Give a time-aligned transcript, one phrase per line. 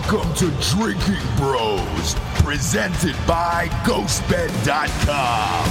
[0.00, 5.68] Welcome to Drinkin Bros, presented by GhostBed.com.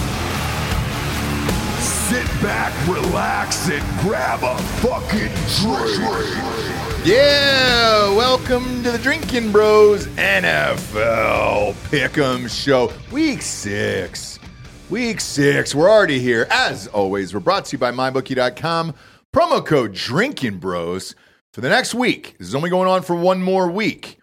[1.81, 7.05] Sit back, relax, and grab a fucking drink.
[7.05, 14.39] Yeah, welcome to the Drinkin Bros NFL Pick'em Show, Week Six.
[14.91, 16.45] Week Six, we're already here.
[16.51, 18.93] As always, we're brought to you by MyBookie.com.
[19.33, 21.15] Promo code Drinkin Bros
[21.51, 22.35] for the next week.
[22.37, 24.18] This is only going on for one more week.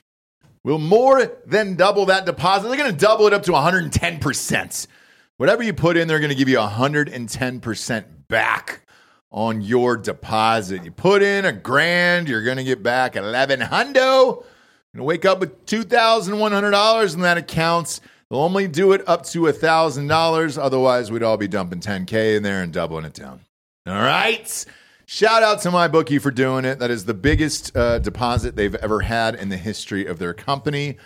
[0.67, 2.67] We'll more than double that deposit.
[2.67, 4.87] They're going to double it up to 110%.
[5.37, 8.81] Whatever you put in, they're going to give you 110% back
[9.31, 10.85] on your deposit.
[10.85, 14.43] You put in a grand, you're going to get back 11 hundo.
[14.43, 14.45] Going
[14.97, 18.01] to wake up with $2,100 in that accounts.
[18.29, 20.59] They'll only do it up to $1,000.
[20.61, 23.43] Otherwise, we'd all be dumping 10K in there and doubling it down.
[23.87, 24.67] All right.
[25.09, 26.81] Shout out to my bookie for doing it.
[26.81, 30.97] That is the biggest uh, deposit they've ever had in the history of their company.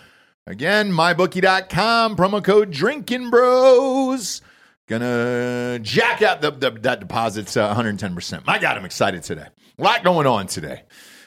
[0.47, 4.41] Again, mybookie.com, promo code Drinkin Bros.
[4.87, 8.43] Gonna jack out the, the, that deposit's uh, 110%.
[8.47, 9.45] My God, I'm excited today.
[9.77, 10.81] A lot going on today.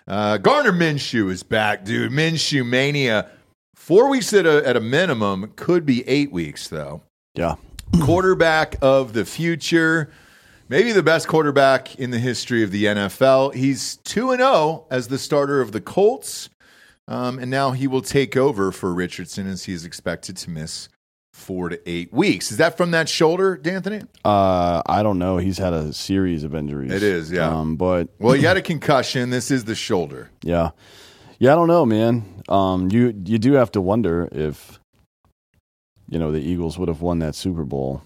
[0.09, 2.11] Uh, Gardner Minshew is back, dude.
[2.11, 3.31] Minshew mania.
[3.77, 7.03] Four weeks at a, at a minimum, could be eight weeks, though.
[7.35, 7.55] Yeah.
[8.03, 10.11] Quarterback of the future
[10.69, 13.55] maybe the best quarterback in the history of the NFL.
[13.55, 16.49] He's 2 and 0 as the starter of the Colts.
[17.07, 20.89] Um, and now he will take over for Richardson as he is expected to miss
[21.35, 22.51] four to eight weeks.
[22.51, 24.03] Is that from that shoulder, D'Anthony?
[24.25, 25.37] Uh, I don't know.
[25.37, 26.93] He's had a series of injuries.
[26.93, 27.49] It is, yeah.
[27.49, 29.31] Um, but Well, he had a concussion.
[29.31, 30.31] This is the shoulder.
[30.43, 30.71] yeah,
[31.39, 31.53] yeah.
[31.53, 32.43] I don't know, man.
[32.49, 34.79] Um, you you do have to wonder if
[36.09, 38.01] you know the Eagles would have won that Super Bowl.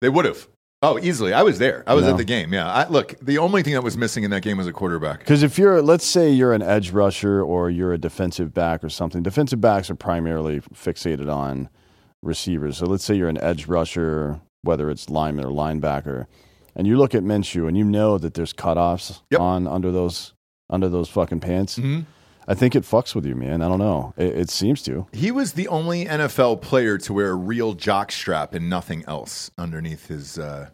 [0.00, 0.46] They would have.
[0.80, 1.32] Oh, easily.
[1.32, 1.82] I was there.
[1.88, 2.12] I was Yeah.
[2.12, 2.52] at the game.
[2.52, 2.70] Yeah.
[2.72, 5.18] I, look, the only thing that was missing in that game was a quarterback.
[5.18, 8.88] Because if you're, let's say you're an edge rusher or you're a defensive back or
[8.88, 11.68] something, defensive backs are primarily fixated on
[12.22, 12.76] receivers.
[12.76, 16.26] So let's say you're an edge rusher, whether it's lineman or linebacker,
[16.76, 19.40] and you look at Minshew and you know that there's cutoffs Yep.
[19.40, 20.32] on under those
[20.70, 21.78] under those fucking pants.
[21.78, 22.04] Mhm.
[22.48, 23.60] I think it fucks with you, man.
[23.62, 24.14] I don't know.
[24.16, 25.06] It, it seems to.
[25.12, 29.50] He was the only NFL player to wear a real jock strap and nothing else
[29.58, 30.70] underneath his uh,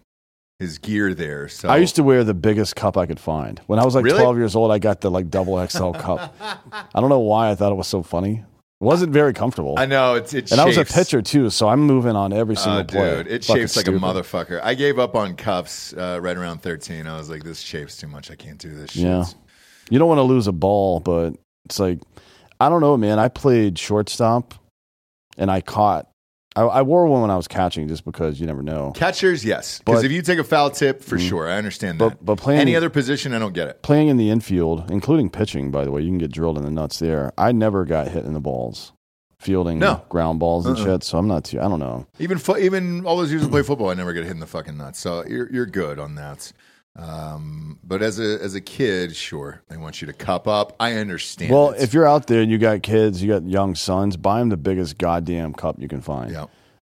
[0.61, 1.49] his gear there.
[1.49, 3.61] So I used to wear the biggest cup I could find.
[3.67, 4.21] When I was like Really?
[4.21, 6.33] 12 years old, I got the like double XL cup.
[6.41, 8.45] I don't know why I thought it was so funny.
[8.81, 9.75] It wasn't very comfortable.
[9.79, 12.55] I know it's it and I was a pitcher too, so I'm moving on every
[12.57, 13.17] single Uh, play.
[13.17, 14.01] dude, it Fucking chafes like stupid.
[14.03, 14.61] a motherfucker.
[14.63, 17.07] I gave up on cups uh, right around thirteen.
[17.09, 18.31] I was like, this shapes too much.
[18.31, 18.91] I can't do this.
[18.93, 19.03] Shit.
[19.03, 19.25] Yeah.
[19.91, 21.35] You don't want to lose a ball, but
[21.67, 22.01] it's like
[22.61, 23.19] I don't know, man.
[23.19, 24.55] I played shortstop,
[25.37, 26.09] and I caught.
[26.57, 28.93] I, I wore one when I was catching, just because you never know.
[28.95, 31.29] Catchers, yes, because But- if you take a foul tip, for mm-hmm.
[31.29, 32.25] sure, I understand that.
[32.25, 33.83] but playing- any other position, I don't get it.
[33.83, 36.71] Playing in the infield, including pitching, by the way, you can get drilled in the
[36.71, 37.33] nuts there.
[37.37, 38.93] I never got hit in the balls,
[39.41, 40.05] fielding No.
[40.09, 40.85] ground balls and Uh-uh.
[40.85, 41.03] shit.
[41.03, 41.59] So I'm not too.
[41.61, 42.07] I don't know.
[42.21, 44.47] Even fo- even all those years I play football, I never get hit in the
[44.47, 45.01] fucking nuts.
[45.01, 46.53] So you're you're good on that.
[46.97, 50.75] Um, but as a as a kid, sure, they want you to cup up.
[50.79, 51.51] I understand.
[51.53, 54.49] Well, if you're out there and you got kids, you got young sons, buy them
[54.49, 56.47] the biggest goddamn cup you can find, yeah,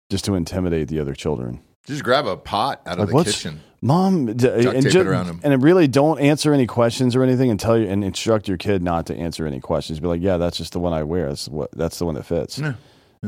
[0.09, 1.59] just to intimidate the other children.
[1.85, 3.61] just grab a pot out of Like, the what's- kitchen.
[3.79, 5.39] Mom, d- and, tape ju- it around 'em.
[5.43, 8.81] and really don't answer any questions or anything and tell you and instruct your kid
[8.81, 9.99] not to answer any questions.
[9.99, 11.27] Be like, yeah, that's just the one I wear.
[11.29, 12.57] That's what that's the one that fits.
[12.57, 12.73] Yeah,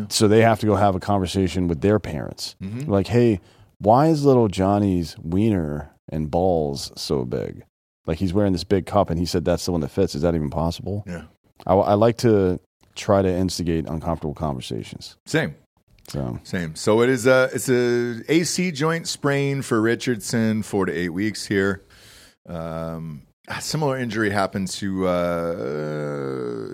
[0.10, 2.56] So they have to go have a conversation with their parents.
[2.64, 2.92] Mm-hmm.
[2.92, 3.40] Like, hey,
[3.78, 7.64] why is little Johnny's wiener and balls so big?
[8.06, 10.16] Like he's wearing this big cup, and he said that's the one that fits.
[10.16, 11.04] Is that even possible?
[11.06, 11.24] Yeah,
[11.66, 12.60] I, I like to
[12.96, 15.18] try to instigate uncomfortable conversations.
[15.26, 15.56] same.
[16.08, 16.76] So Same.
[16.76, 21.46] So it is a it's a AC joint sprain for Richardson, four to eight weeks
[21.46, 21.84] here.
[22.48, 25.56] Um, a similar injury happened to uh,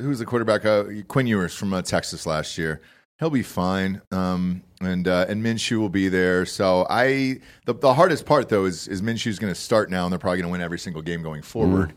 [0.01, 0.65] who was the quarterback?
[0.65, 2.81] Uh, Quinn Ewers from uh, Texas last year.
[3.19, 4.01] He'll be fine.
[4.11, 6.45] Um, and uh, and Minshew will be there.
[6.45, 10.11] So I the the hardest part though is is Minshew's going to start now, and
[10.11, 11.93] they're probably going to win every single game going forward.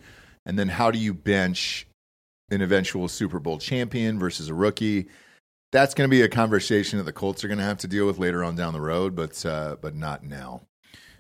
[0.46, 1.86] And then how do you bench
[2.50, 5.08] an eventual Super Bowl champion versus a rookie?
[5.70, 8.06] that's going to be a conversation that the Colts are going to have to deal
[8.06, 10.62] with later on down the road, but uh, but not now.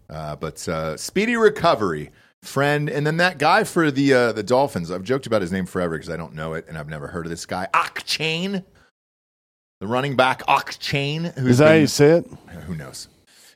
[0.08, 2.10] Uh, but uh, speedy recovery
[2.42, 4.90] friend, and then that guy for the uh, the Dolphins.
[4.90, 7.26] I've joked about his name forever because I don't know it, and I've never heard
[7.26, 7.68] of this guy.
[8.04, 8.64] Chain,
[9.80, 10.42] the running back
[10.78, 11.24] Chain.
[11.24, 12.26] Who's Is that how you say it?
[12.66, 13.08] who knows?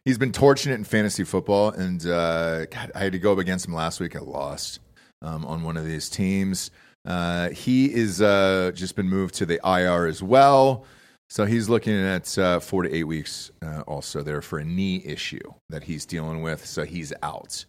[0.04, 3.38] He's been torching it in fantasy football, and uh, God, I had to go up
[3.38, 4.16] against him last week.
[4.16, 4.80] I lost
[5.20, 6.70] um, on one of these teams.
[7.04, 10.84] Uh, he is uh, just been moved to the IR as well,
[11.28, 15.02] so he's looking at uh, four to eight weeks uh, also there for a knee
[15.04, 16.64] issue that he's dealing with.
[16.66, 17.64] So he's out.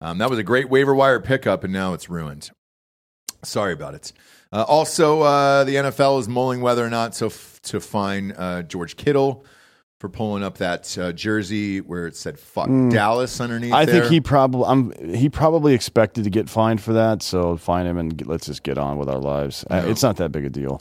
[0.00, 2.50] Um, that was a great waiver wire pickup, and now it's ruined.
[3.42, 4.12] Sorry about it.
[4.54, 7.28] Uh, also, uh, the NFL is mulling whether or not to
[7.64, 9.44] to fine uh, George Kittle
[9.98, 13.72] for pulling up that uh, jersey where it said "fuck Dallas" underneath.
[13.72, 14.02] I there.
[14.02, 17.98] think he probably I'm he probably expected to get fined for that, so fine him
[17.98, 19.64] and get, let's just get on with our lives.
[19.68, 19.88] Uh, No.
[19.88, 20.80] It's not that big a deal,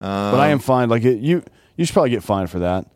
[0.00, 0.88] Um, but I am fine.
[0.88, 1.44] Like it, you,
[1.76, 2.86] you should probably get fined for that.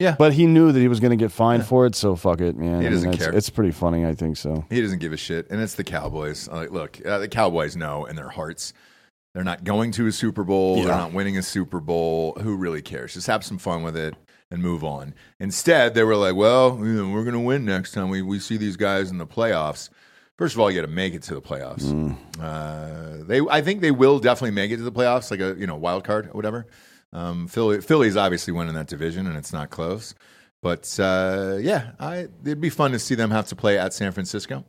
[0.00, 0.14] Yeah.
[0.16, 2.56] but he knew that he was going to get fined for it, so fuck it,
[2.56, 2.68] man.
[2.82, 3.34] He I mean, doesn't it's, care.
[3.34, 4.64] It's pretty funny, I think so.
[4.70, 6.46] He doesn't give a shit, and it's the Cowboys.
[6.48, 8.72] Like, look, uh, the Cowboys know in their hearts
[9.34, 10.76] they're not going to a Super Bowl.
[10.76, 12.36] They're not winning a Super Bowl.
[12.40, 13.14] Who really cares?
[13.14, 14.14] Just have some fun with it
[14.50, 15.14] and move on.
[15.38, 18.76] Instead, they were like, "Well, we're going to win next time we we see these
[18.76, 19.90] guys in the playoffs."
[20.38, 21.82] First of all, you got to make it to the playoffs.
[21.82, 22.16] Mm.
[22.40, 25.66] Uh, they, I think they will definitely make it to the playoffs, like a you
[25.66, 26.66] know wild card or whatever.
[27.12, 30.14] Um, Philly, Philly's obviously winning that division, and it's not close.
[30.62, 34.12] But uh, yeah, I, it'd be fun to see them have to play at San
[34.12, 34.64] Francisco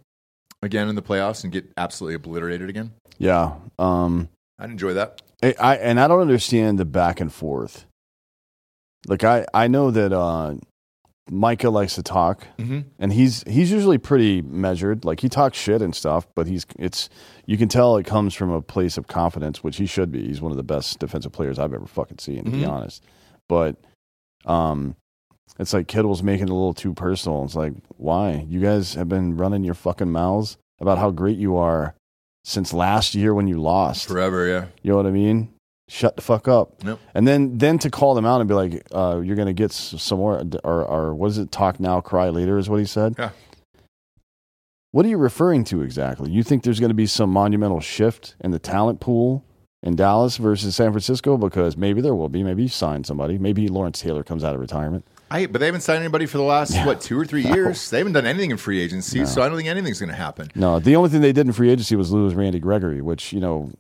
[0.61, 2.91] again in the playoffs and get absolutely obliterated again.
[3.17, 4.29] Yeah, um,
[4.59, 5.21] I'd enjoy that.
[5.41, 7.85] I, I and I don't understand the back and forth.
[9.07, 10.55] Like I, I know that uh,
[11.31, 12.79] Micah likes to talk, Mm-hmm.
[12.99, 15.05] and he's he's usually pretty measured.
[15.05, 17.09] Like he talks shit and stuff, but he's it's
[17.45, 20.27] you can tell it comes from a place of confidence, which he should be.
[20.27, 22.69] He's one of the best defensive players I've ever fucking seen, to be Mhm.
[22.69, 23.03] honest.
[23.47, 23.77] But
[24.45, 24.95] um,
[25.57, 27.43] it's like Kittle's making it a little too personal.
[27.45, 31.55] It's like why you guys have been running your fucking mouths about how great you
[31.57, 31.95] are
[32.49, 34.07] since last year when you lost.
[34.07, 34.65] Forever, yeah.
[34.81, 35.53] You know what I mean?
[35.87, 36.83] Shut the fuck up.
[36.83, 36.99] Yep.
[37.13, 39.71] And then then to call them out and be like, uh, you're going to get
[39.71, 41.51] some more, or, or what is it?
[41.51, 43.15] Talk now, cry later is what he said.
[43.17, 43.29] Yeah.
[44.91, 46.31] What are you referring to exactly?
[46.31, 49.45] You think there's going to be some monumental shift in the talent pool
[49.83, 51.37] in Dallas versus San Francisco?
[51.37, 52.41] Because maybe there will be.
[52.41, 53.37] Maybe you sign somebody.
[53.37, 55.05] Maybe Lawrence Taylor comes out of retirement.
[55.31, 56.85] I, but they haven't signed anybody for the last Yeah.
[56.85, 57.89] what two or three years.
[57.89, 60.49] They haven't done anything in free agency, so I don't think anything's going to happen.
[60.55, 63.39] No, the only thing they did in free agency was lose Randy Gregory, which you
[63.39, 63.71] know,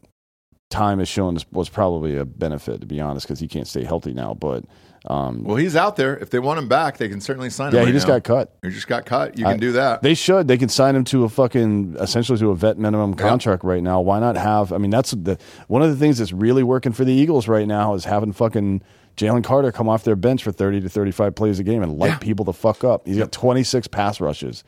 [0.69, 4.13] time has shown was probably a benefit to be honest, because he can't stay healthy
[4.13, 4.33] now.
[4.35, 4.65] But
[5.05, 6.17] um, Well, he's out there.
[6.17, 7.75] If they want him back, they can certainly sign him.
[7.75, 8.15] yeah, he right just now.
[8.15, 8.55] got cut.
[8.61, 9.37] He just got cut.
[9.37, 10.01] You I- can do that.
[10.03, 10.47] They should.
[10.47, 14.01] They can sign him to a fucking essentially to a vet minimum contract right now.
[14.01, 14.71] Why not have?
[14.73, 15.37] I mean, that's the
[15.67, 18.83] one of the things that's really working for the Eagles right now is having fucking
[19.19, 22.07] Jalen Carter come off their bench for thirty to thirty-five plays a game and light
[22.11, 22.17] Yeah.
[22.19, 23.05] people the fuck up.
[23.05, 24.63] He's got twenty-six pass rushes,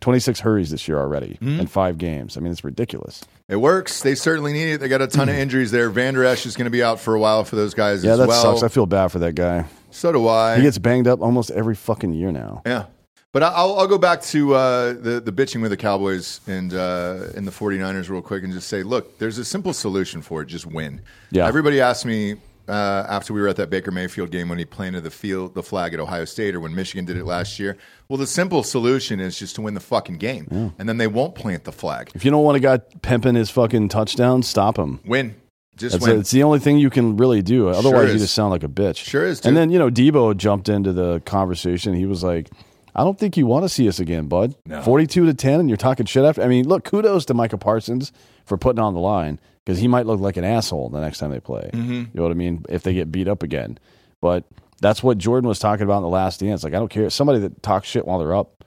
[0.00, 1.60] twenty-six hurries this year already Mm-hmm.
[1.60, 2.36] in five games.
[2.36, 3.22] I mean, it's ridiculous.
[3.48, 4.02] It works.
[4.02, 4.78] They certainly need it.
[4.80, 5.88] They got a ton of injuries there.
[5.90, 8.18] Vander Esch is going to be out for a while for those guys Yeah, as
[8.18, 8.42] that well.
[8.56, 8.62] sucks.
[8.62, 9.66] I feel bad for that guy.
[9.90, 10.56] so do I.
[10.56, 12.62] He gets banged up almost every fucking year now.
[12.66, 12.86] Yeah.
[13.32, 16.72] But I- I'll, I'll go back to uh, the, the bitching with the Cowboys and,
[16.74, 20.42] uh, and the 49ers real quick and just say, look, there's a simple solution for
[20.42, 20.46] it.
[20.46, 21.00] Just win.
[21.30, 21.46] Yeah.
[21.46, 22.36] Everybody asked me
[22.68, 25.62] uh, after we were at that Baker Mayfield game when he planted the field, the
[25.62, 27.76] flag at Ohio State or when Michigan did it last year.
[28.08, 30.72] Well, the simple solution is just to win the fucking game.
[30.78, 32.10] And then they won't plant the flag.
[32.14, 35.00] If you don't want a guy pimping his fucking touchdown, stop him.
[35.04, 35.34] Win.
[35.76, 36.20] Just That's win.
[36.20, 37.68] it's the only thing you can really do.
[37.68, 38.98] Otherwise, you just sound like a bitch.
[38.98, 41.94] Sure is, And then you know, Deebo jumped into the conversation.
[41.94, 42.50] He was like,
[42.94, 44.54] "I don't think you want to see us again, bud.
[44.66, 44.82] No.
[44.82, 46.42] Forty-two to ten, and you're talking shit after.
[46.42, 48.12] I mean, look, kudos to Micah Parsons
[48.44, 51.30] for putting on the line because he might look like an asshole the next time
[51.30, 51.70] they play.
[51.72, 51.92] Mm-hmm.
[51.92, 52.64] You know what I mean?
[52.68, 53.78] If they get beat up again,
[54.20, 54.44] but
[54.80, 56.64] that's what Jordan was talking about in the last dance.
[56.64, 57.08] Like, I don't care.
[57.08, 58.64] Somebody that talks shit while they're up,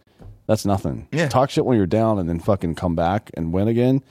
[0.47, 1.07] that's nothing.
[1.11, 1.27] Yeah.
[1.27, 4.01] Talk shit when you're down and then fucking come back and win again.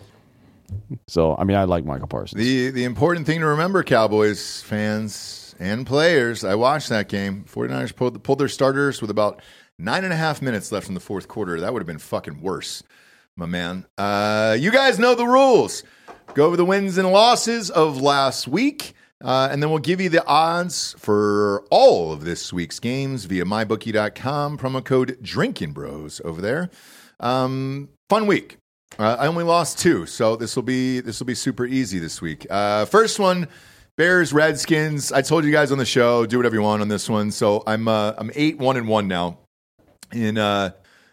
[1.07, 2.43] So, I mean, I like Michael Parsons.
[2.43, 7.45] The the important thing to remember, Cowboys fans and players, I watched that game.
[7.49, 9.41] 49ers pulled, pulled their starters with about
[9.79, 11.61] nine and a half minutes left in the fourth quarter.
[11.61, 12.83] That would have been fucking worse,
[13.37, 13.87] my man.
[13.99, 15.83] Uh, you guys know the rules.
[16.35, 18.95] Go over the wins and losses of last week.
[19.23, 23.45] Uh, and then we'll give you the odds for all of this week's games via
[23.45, 24.59] mybookie.com.
[24.59, 26.69] Promo code Drinkin Bros over there.
[27.21, 28.59] Um, fun week.
[28.99, 32.21] Uh, I only lost two, so this will be this will be super easy this
[32.21, 32.47] week.
[32.49, 33.49] Uh, first one,
[33.97, 35.11] Bears Redskins.
[35.11, 37.31] I told you guys on the show, do whatever you want on this one.
[37.31, 39.39] So I'm uh, I'm eight one and one now
[40.15, 40.71] in uh,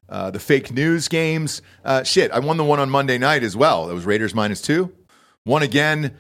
[0.08, 1.62] uh, the fake news games.
[1.84, 3.88] Uh, shit, I won the one on Monday night as well.
[3.88, 4.94] That was Raiders minus two.
[5.44, 6.18] One again.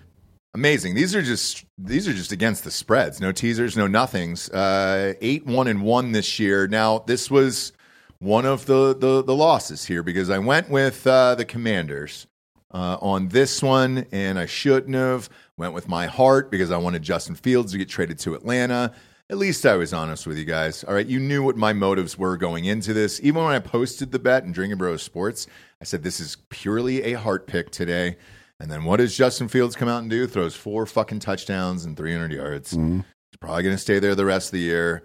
[0.53, 0.95] Amazing.
[0.95, 3.21] These are just these are just against the spreads.
[3.21, 4.50] No teasers, no nothings.
[4.50, 6.67] Uh, eight one and one this year.
[6.67, 7.71] Now this was
[8.19, 12.27] one of the the, the losses here because I went with uh, the Commanders
[12.73, 15.29] uh, on this one, and I shouldn't have.
[15.57, 18.93] Went with my heart because I wanted Justin Fields to get traded to Atlanta.
[19.31, 20.83] At least I was honest with you guys.
[20.83, 23.21] All right, you knew what my motives were going into this.
[23.23, 25.47] Even when I posted the bet in Drinkin Bros Sports,
[25.79, 28.17] I said this is purely a heart pick today.
[28.59, 30.27] And then what does Justin Fields come out and do?
[30.27, 32.71] Throws four fucking touchdowns and 300 yards.
[32.71, 33.03] He's
[33.39, 35.03] probably going to stay there the rest of the year.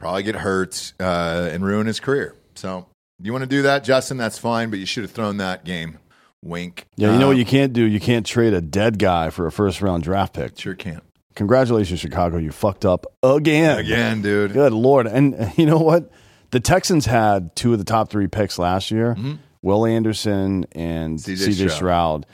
[0.00, 2.34] Probably get hurt uh, and ruin his career.
[2.56, 2.86] So
[3.22, 4.16] you want to do that, Justin?
[4.16, 5.98] That's fine, but you should have thrown that game.
[6.44, 6.86] Wink.
[6.96, 7.84] Yeah, you know what Um, you can't do?
[7.84, 10.58] You can't trade a dead guy for a first round draft pick.
[10.58, 11.02] Sure can't.
[11.38, 12.36] Congratulations, Chicago.
[12.36, 13.78] You fucked up again.
[13.78, 14.52] Again, dude.
[14.52, 15.06] Good Lord.
[15.06, 16.10] And you know what?
[16.50, 19.34] The Texans had two of the top three picks last year mm-hmm.
[19.62, 21.70] Will Anderson and CJ CJ Stroud.
[21.70, 22.26] Stroud.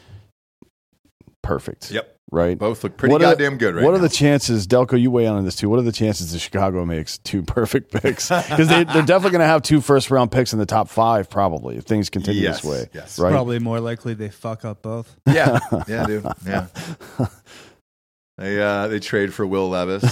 [1.43, 1.91] Perfect.
[1.91, 2.11] Yep.
[2.33, 2.59] Right?
[2.59, 3.97] Both look pretty What are- goddamn good right What now.
[3.99, 5.69] are the chances, Delco, you weigh in on this too?
[5.69, 8.31] What are the chances that Chicago makes two perfect picks?
[8.31, 11.29] Because they, they're definitely going to have two first round picks in the top five,
[11.29, 12.89] probably, if things continue Yes, this way.
[12.95, 13.19] yes.
[13.19, 13.31] Right?
[13.31, 15.15] Probably more likely they fuck up both.
[15.27, 16.27] Yeah, yeah, dude.
[16.47, 16.67] Yeah.
[18.39, 20.05] They uh, they trade for Will Levis.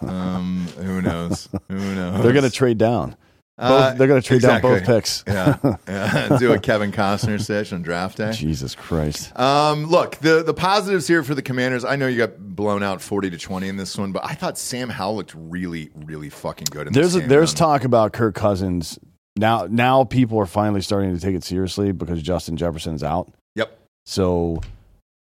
[0.00, 1.48] Um, who knows?
[1.68, 2.22] Who knows?
[2.22, 3.16] They're going to trade down.
[3.58, 4.70] Both, Uh, they're going to trade exactly.
[4.70, 5.22] down both picks.
[5.26, 6.36] yeah, yeah.
[6.38, 8.32] Do a Kevin Costner stitch on draft day.
[8.32, 9.38] Jesus Christ.
[9.38, 11.84] Um, look, the the positives here for the Commanders.
[11.84, 14.56] I know you got blown out forty to twenty in this one, but I thought
[14.56, 16.86] Sam Howell looked really, really fucking good.
[16.86, 17.58] In There's this a, there's man.
[17.58, 18.98] talk about Kirk Cousins
[19.36, 19.66] now.
[19.70, 23.30] Now people are finally starting to take it seriously because Justin Jefferson's out.
[23.56, 23.78] Yep.
[24.06, 24.62] So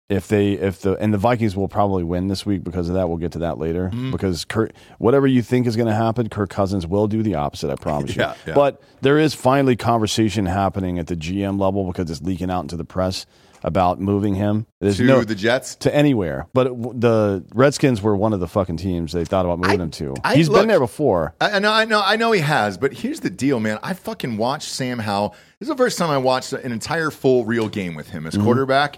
[0.10, 3.08] if they if the and the Vikings will probably win this week because of that.
[3.08, 4.12] We'll get to that later Mm-hmm.
[4.12, 7.72] because Kirk whatever you think is going to happen, Kirk Cousins will do the opposite.
[7.72, 8.40] I promise Yeah, you.
[8.48, 8.54] yeah.
[8.56, 12.76] But there is finally conversation happening at the GM level because it's leaking out into
[12.78, 13.26] the press
[13.66, 14.66] about moving him.
[14.82, 15.76] There's to no the Jets.
[15.76, 16.48] to anywhere.
[16.54, 19.90] But it, the Redskins were one of the fucking teams they thought about moving him
[19.92, 20.16] to.
[20.22, 21.34] I- He's look- been there before.
[21.40, 23.80] I, I know, I know, I know he has, but here's the deal, man.
[23.82, 25.30] I fucking watched Sam Howell.
[25.60, 28.34] This is the first time I watched an entire full real game with him as
[28.34, 28.44] Mm-hmm.
[28.44, 28.98] quarterback.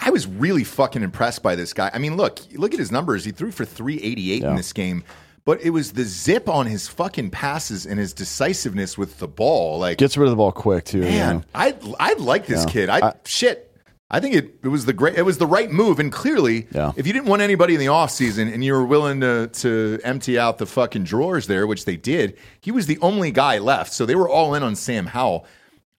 [0.00, 1.90] I was really fucking impressed by this guy.
[1.92, 3.24] I mean, look, look at his numbers.
[3.24, 4.50] He threw for 388 Yeah.
[4.50, 5.04] in this game,
[5.44, 9.78] but it was the zip on his fucking passes and his decisiveness with the ball.
[9.78, 11.00] Like, Gets rid of the ball quick too.
[11.00, 11.42] man, yeah.
[11.54, 12.70] I I like this Yeah.
[12.72, 12.88] kid.
[12.88, 13.66] I, I- shit.
[14.12, 16.90] I think it, it was the great it was the right move and clearly Yeah.
[16.96, 20.36] if you didn't want anybody in the offseason and you were willing to to empty
[20.36, 24.04] out the fucking drawers there which they did he was the only guy left so
[24.04, 25.46] they were all in on Sam Howell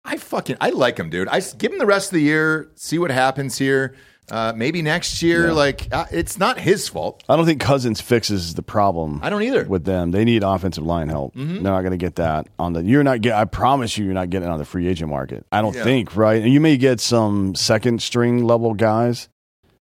[0.03, 2.97] I fucking I like him dude I give him the rest of the year see
[2.99, 3.95] what happens here
[4.29, 8.53] uh, maybe next year like uh, it's not his fault I don't think Cousins fixes
[8.53, 9.19] the problem.
[9.21, 9.63] I don't either.
[9.63, 9.71] Mm-hmm.
[9.71, 11.33] With them, they need offensive line help.
[11.35, 12.81] They're not going to get that on the.
[12.83, 13.33] You're not get.
[13.35, 15.45] I promise you, you're not getting on the free agent market.
[15.51, 15.83] I don't Yeah.
[15.83, 16.41] think right.
[16.41, 19.27] And you may get some second string level guys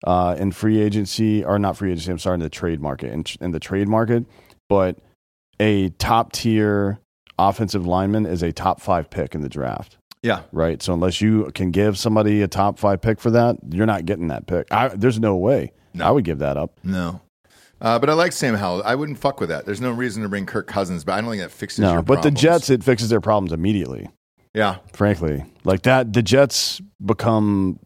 [0.03, 2.11] uh, in free agency or not free agency.
[2.11, 4.25] I'm sorry, in the trade market in, in the trade market,
[4.69, 4.97] but
[5.59, 6.99] a top tier
[7.39, 9.97] offensive lineman is a top five pick in the draft.
[10.23, 10.81] yeah Right.
[10.81, 14.27] So unless you can give somebody a top five pick for that, you're not getting
[14.29, 14.67] that pick.
[14.71, 15.71] I, there's no way.
[15.93, 16.05] No.
[16.05, 16.79] I would give that up.
[16.83, 17.21] no
[17.79, 20.29] uh, but I like Sam Howell I wouldn't fuck with that there's no reason to
[20.29, 22.31] bring Kirk Cousins but I don't think that fixes No, your but the.
[22.31, 24.09] Jets, it fixes their problems immediately.
[24.55, 27.79] yeah Frankly, like that, the Jets become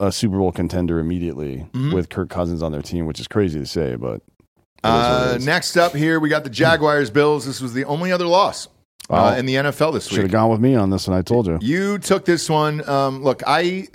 [0.00, 1.92] a Super Bowl contender immediately Mm-hmm.
[1.94, 4.14] with Kirk Cousins on their team, which is crazy to say, but
[4.84, 7.44] it is what Uh, next up here, we got the Jaguars Bills.
[7.46, 8.66] This was the only other loss
[9.10, 10.16] uh, in the NFL this week.
[10.16, 11.16] should have gone with me on this one.
[11.16, 11.58] I told you.
[11.60, 12.88] You took this one.
[12.88, 13.88] Um, look, I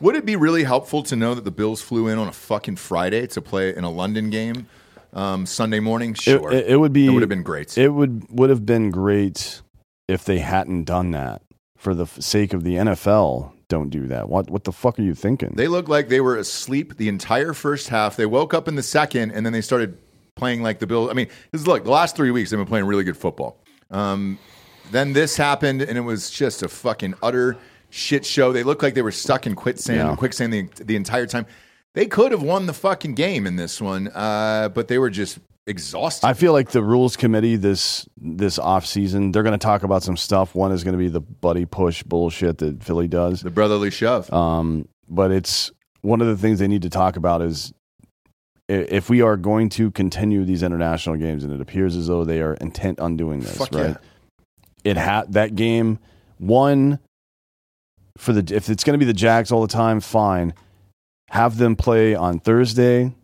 [0.00, 2.76] would it be really helpful to know that the Bills flew in on a fucking
[2.76, 4.66] Friday to play in a London game
[5.12, 6.10] um, Sunday morning?
[6.12, 7.06] It, Sure, it, it would be.
[7.06, 7.76] It would have been great.
[7.76, 9.62] It would would have been great
[10.06, 11.42] if they hadn't done that
[11.76, 13.52] for the sake of the NFL.
[13.68, 14.28] Don't do that.
[14.28, 15.52] What what the fuck are you thinking?
[15.54, 18.16] They looked like they were asleep the entire first half.
[18.16, 19.98] They woke up in the second, and then they started
[20.36, 21.10] playing like the Bills.
[21.10, 23.60] I mean, look the last three weeks they've been playing really good football.
[23.90, 24.38] Um,
[24.90, 27.56] then this happened, and it was just a fucking utter
[27.90, 28.52] shit show.
[28.52, 30.16] They looked like they were stuck in quicksand, Yeah.
[30.16, 31.46] quicksand the, the entire time.
[31.94, 35.38] They could have won the fucking game in this one, uh, but they were just
[35.66, 36.26] exhausted.
[36.26, 40.02] I feel like the rules committee this this off season they're going to talk about
[40.02, 40.54] some stuff.
[40.54, 43.40] One is going to be the buddy push bullshit that Philly does.
[43.42, 44.32] the brotherly shove.
[44.32, 45.70] Um, but it's
[46.02, 47.72] one of the things they need to talk about is
[48.68, 52.40] if we are going to continue these international games, and it appears as though they
[52.42, 53.96] are intent on doing this, Fuck right?
[54.84, 55.98] It had that game
[56.38, 56.98] one
[58.16, 60.54] for the if it's going to be the Jags all the time, fine.
[61.30, 63.14] Have them play on Thursday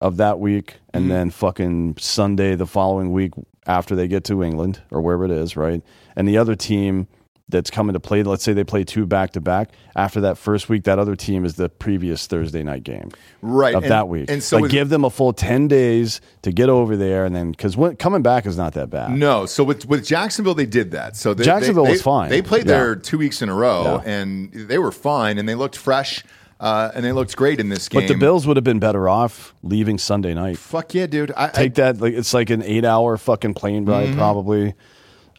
[0.00, 1.08] of that week, and Mhm.
[1.08, 3.32] then fucking Sunday the following week
[3.66, 5.82] after they get to England or wherever it is, right?
[6.16, 7.06] And the other team
[7.54, 8.22] that's coming to play.
[8.22, 9.70] Let's say they play two back to back.
[9.96, 13.10] After that first week, that other team is the previous Thursday night game
[13.42, 14.30] right of and- that week.
[14.30, 17.34] And so like with- give them a full ten days to get over there, and
[17.34, 19.12] then because coming back is not that bad.
[19.12, 21.16] No, so with with Jacksonville they did that.
[21.16, 22.30] So they, Jacksonville they, was they- fine.
[22.30, 22.72] They played Yeah.
[22.78, 24.10] there two weeks in a row, Yeah.
[24.12, 26.24] and they were fine, and they looked fresh,
[26.60, 28.02] uh, and they looked great in this game.
[28.02, 30.58] But the Bills would have been better off leaving Sunday night.
[30.58, 31.32] fuck yeah, dude.
[31.36, 34.18] I, Take that like it's like an eight hour fucking plane ride Mm-hmm.
[34.18, 34.74] probably.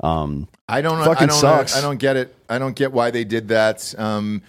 [0.02, 1.00] I, I don't.
[1.02, 1.40] I fucking don't.
[1.40, 1.76] sucks.
[1.76, 2.36] I don't get it.
[2.50, 3.94] I don't get why they did that.
[3.98, 4.42] Um,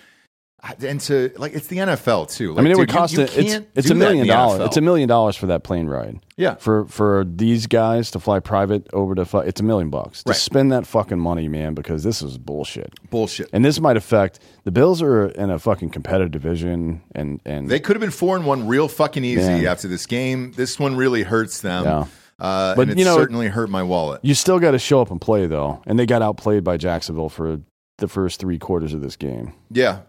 [0.83, 2.51] and to like, it's the NFL too.
[2.51, 3.37] Like, I mean, it would you- cost you it.
[3.39, 4.61] It's it's a million dollars.
[4.61, 4.67] NFL.
[4.67, 6.19] It's a million dollars for that plane ride.
[6.37, 6.57] Yeah.
[6.57, 10.25] For for these guys to fly private over to fu- it's a million bucks.
[10.27, 10.33] Right.
[10.33, 12.93] Just spend that fucking money, man, because this is bullshit.
[13.11, 13.49] bullshit.
[13.53, 17.79] And this might affect the Bills are in a fucking competitive division, and and They
[17.79, 19.71] could have been four and one real fucking easy Yeah.
[19.71, 20.51] after this game.
[20.57, 21.85] This one really hurts them.
[21.85, 22.07] Yeah.
[22.39, 24.21] Uh, But, and it you know- certainly hurt my wallet.
[24.23, 25.83] you still got to show up and play though.
[25.87, 27.61] And they got outplayed by Jacksonville for
[27.99, 29.53] the first three quarters of this game.
[29.71, 30.01] Yeah.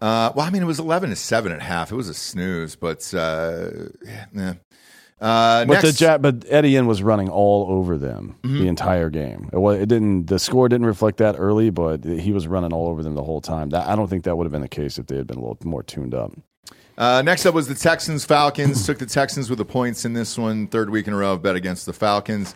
[0.00, 1.92] Uh, well, I mean, it was eleven to seven at half.
[1.92, 3.68] It was a snooze, but uh,
[4.34, 4.54] yeah.
[5.20, 8.58] Uh, But next, the ja- but Etienne was running all over them Mm-hmm.
[8.58, 9.48] the entire game.
[9.52, 10.26] It, was, it didn't.
[10.26, 13.40] The score didn't reflect that early, but he was running all over them the whole
[13.40, 13.70] time.
[13.70, 15.40] That I don't think that would have been the case if they had been a
[15.40, 16.32] little more tuned up.
[16.96, 18.84] Uh, next up was the Texans Falcons.
[18.86, 20.66] Took the Texans with the points in this one.
[20.66, 22.54] Third week in a row of bet against the Falcons.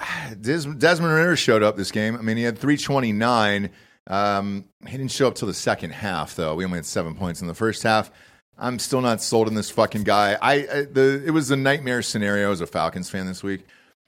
[0.40, 2.16] Des- Desmond Ridder showed up this game.
[2.16, 3.70] I mean, he had three twenty nine.
[4.06, 6.54] Um, he didn't show up till the second half, though.
[6.54, 8.10] We only had seven points in the first half.
[8.56, 10.36] I'm still not sold on this fucking guy.
[10.40, 13.64] I, I the it was a nightmare scenario as a Falcons fan this week.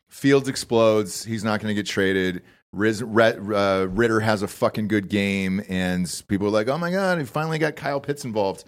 [0.08, 1.24] Fields explodes.
[1.24, 2.42] He's not going to get traded.
[2.72, 7.18] Riz, uh, Ridder has a fucking good game, and people are like, "Oh my god,
[7.18, 8.64] he finally got Kyle Pitts involved.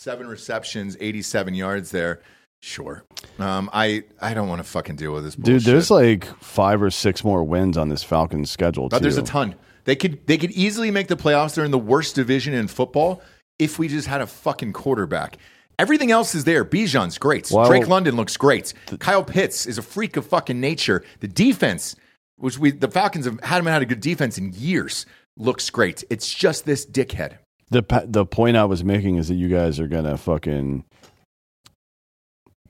[0.00, 2.22] Seven receptions, eighty-seven yards there."
[2.62, 3.04] Sure.
[3.38, 5.34] Um, I I don't want to fucking deal with this.
[5.34, 8.88] Dude, there's like five or six more wins on this Falcons schedule.
[8.88, 9.56] But there's a ton.
[9.84, 11.54] They could they could easily make the playoffs.
[11.54, 13.22] They're in the worst division in football
[13.58, 15.36] if we just had a fucking quarterback.
[15.78, 16.64] Everything else is there.
[16.64, 17.50] Bijan's great.
[17.50, 18.72] Well, Drake London looks great.
[19.00, 21.04] Kyle Pitts is a freak of fucking nature.
[21.20, 21.94] The defense,
[22.36, 25.04] which we the Falcons have hadn't had a good defense in years,
[25.36, 26.04] looks great.
[26.08, 27.36] It's just this dickhead.
[27.70, 30.84] The the point I was making is that you guys are gonna fucking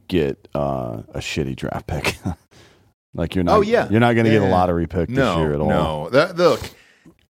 [0.09, 2.17] get uh, a shitty draft pick.
[3.15, 3.58] like you're not.
[3.58, 3.89] Oh, yeah.
[3.91, 5.69] you're not gonna get a lottery pick No, this year at all.
[5.69, 6.08] no.
[6.10, 6.60] That- look,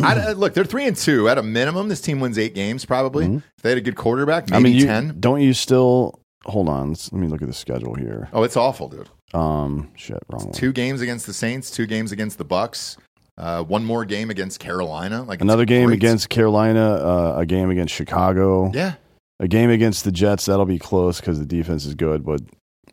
[0.03, 1.89] I, look, they're three and two at a minimum.
[1.89, 3.37] This team wins eight games probably.
[3.37, 4.57] If they had a good quarterback, maybe Mm-hmm.
[4.57, 5.17] I mean, you, ten.
[5.21, 6.91] don't you still hold on?
[6.91, 8.29] Let me look at the schedule here.
[8.33, 9.09] Oh, it's awful, dude.
[9.33, 12.97] Um, shit, wrong two games against the Saints, two games against the Bucs,
[13.39, 15.23] uh, one more game against Carolina.
[15.23, 15.97] Like Another game great.
[15.97, 18.95] against Carolina, uh, a game against Chicago, yeah.
[19.41, 20.47] a game against the Jets.
[20.47, 22.41] That'll be close because the defense is good, but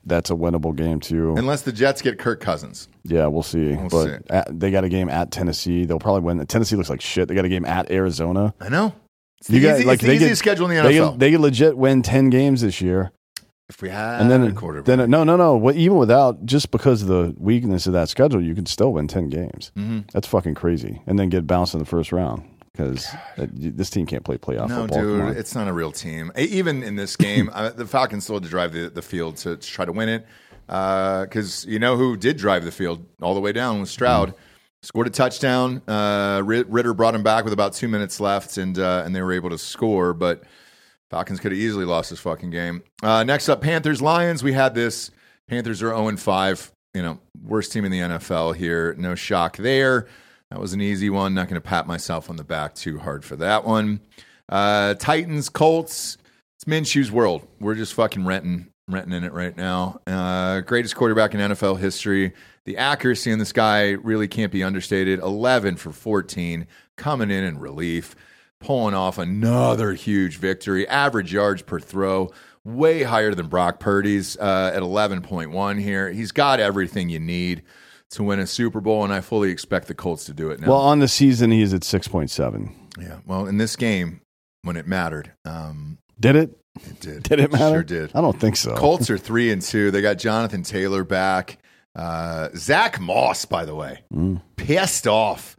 [0.06, 1.36] that's a winnable game too.
[1.38, 2.88] Unless the Jets get Kirk Cousins.
[3.04, 3.74] yeah, we'll see.
[3.76, 4.18] We'll but see.
[4.30, 5.86] At, they got a game at Tennessee.
[5.86, 6.46] They'll probably win.
[6.48, 7.28] Tennessee looks like shit.
[7.28, 8.54] They got a game at Arizona.
[8.62, 8.94] I know.
[9.40, 11.10] It's the, You got- easy, like, the they easiest get- schedule in the NFL.
[11.12, 13.12] can, they legit win ten games this year,
[13.70, 14.86] if we had and then a quarterback.
[14.86, 15.56] then no, no, no.
[15.56, 19.08] What, even without just because of the weakness of that schedule, you can still win
[19.08, 19.72] ten games.
[19.78, 20.00] Mm-hmm.
[20.12, 24.24] That's fucking crazy, and then get bounced in the first round because this team can't
[24.24, 25.02] play playoff no, football.
[25.02, 26.32] Dude, it's not a real team.
[26.38, 29.58] Even in this game, uh, the Falcons still had to drive the, the field to,
[29.58, 30.26] to try to win it.
[30.66, 34.34] Because you know who did drive the field all the way down was Stroud.
[34.82, 35.82] Scored a touchdown.
[35.88, 39.34] Uh, Ridder brought him back with about two minutes left, and uh, and they were
[39.34, 40.14] able to score.
[40.14, 40.44] But
[41.10, 42.84] Falcons could have easily lost this fucking game.
[43.02, 44.44] Uh, next up, Panthers Lions.
[44.44, 45.12] We had this.
[45.48, 46.72] Panthers are zero and five.
[46.94, 48.96] You know, worst team in the NFL here.
[48.98, 50.08] No shock there.
[50.52, 51.34] That was an easy one.
[51.34, 54.02] Not going to pat myself on the back too hard for that one.
[54.48, 56.18] Uh, Titans Colts.
[56.56, 57.48] It's Minshew's world.
[57.60, 60.02] We're just fucking renting renting in it right now.
[60.08, 62.34] Uh, greatest quarterback in NFL history.
[62.66, 65.20] The accuracy in this guy really can't be understated.
[65.20, 66.68] 11 for 14,
[66.98, 68.16] coming in in relief,
[68.60, 70.88] pulling off another huge victory.
[70.88, 72.32] Average yards per throw,
[72.64, 76.12] way higher than Brock Purdy's uh, at 11.1 here.
[76.12, 77.64] He's got everything you need
[78.12, 80.68] to win a Super Bowl, and I fully expect the Colts to do it now.
[80.70, 82.74] well, on the season, he's at six point seven.
[83.00, 84.22] yeah, well, in this game,
[84.64, 86.58] when it mattered, um, Did it?
[86.88, 87.24] it did.
[87.30, 87.76] Did it matter?
[87.76, 88.12] Sure did.
[88.16, 88.76] I don't think so.
[88.76, 89.92] Colts are three and two.
[89.92, 91.60] They got Jonathan Taylor back.
[91.96, 94.42] Uh, Zach Moss, by the way, Mm.
[94.56, 95.56] pissed off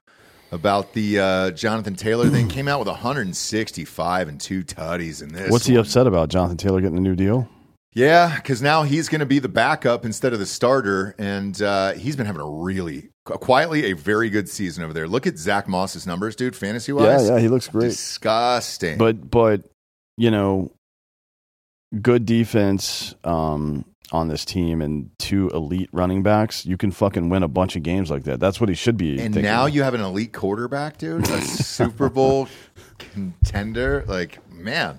[0.52, 2.48] about the uh, Jonathan Taylor thing.
[2.48, 5.50] Came out with 165 and two tutties in this.
[5.50, 5.80] What's he one.
[5.80, 6.28] upset about?
[6.28, 7.48] Jonathan Taylor getting a new deal?
[7.92, 11.92] Yeah, because now he's going to be the backup instead of the starter, and uh,
[11.94, 15.08] he's been having a really quietly a very good season over there.
[15.08, 16.54] Look at Zach Moss's numbers, dude.
[16.54, 17.88] Fantasy wise, Yeah, yeah, he looks great.
[17.88, 18.96] disgusting.
[18.96, 19.64] But but
[20.16, 20.70] you know,
[22.00, 23.14] good defense.
[23.24, 27.77] Um, on this team and two elite running backs, you can fucking win a bunch
[27.77, 28.40] of games like that.
[28.40, 29.12] That's what he should be.
[29.12, 29.42] And thinking.
[29.42, 32.49] now you have an elite quarterback, dude, a Super Bowl
[32.99, 34.05] contender.
[34.07, 34.99] Like, man,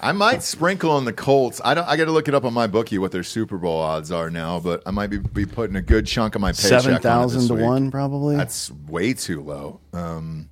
[0.00, 1.60] I might sprinkle on the Colts.
[1.64, 1.86] I don't.
[1.86, 4.30] I got to look it up on my bookie what their Super Bowl odds are
[4.30, 7.46] now, but I might be, be putting a good chunk of my paycheck seven thousand
[7.48, 7.64] to week.
[7.64, 8.36] one, probably.
[8.36, 9.80] That's way too low.
[9.92, 10.50] Um,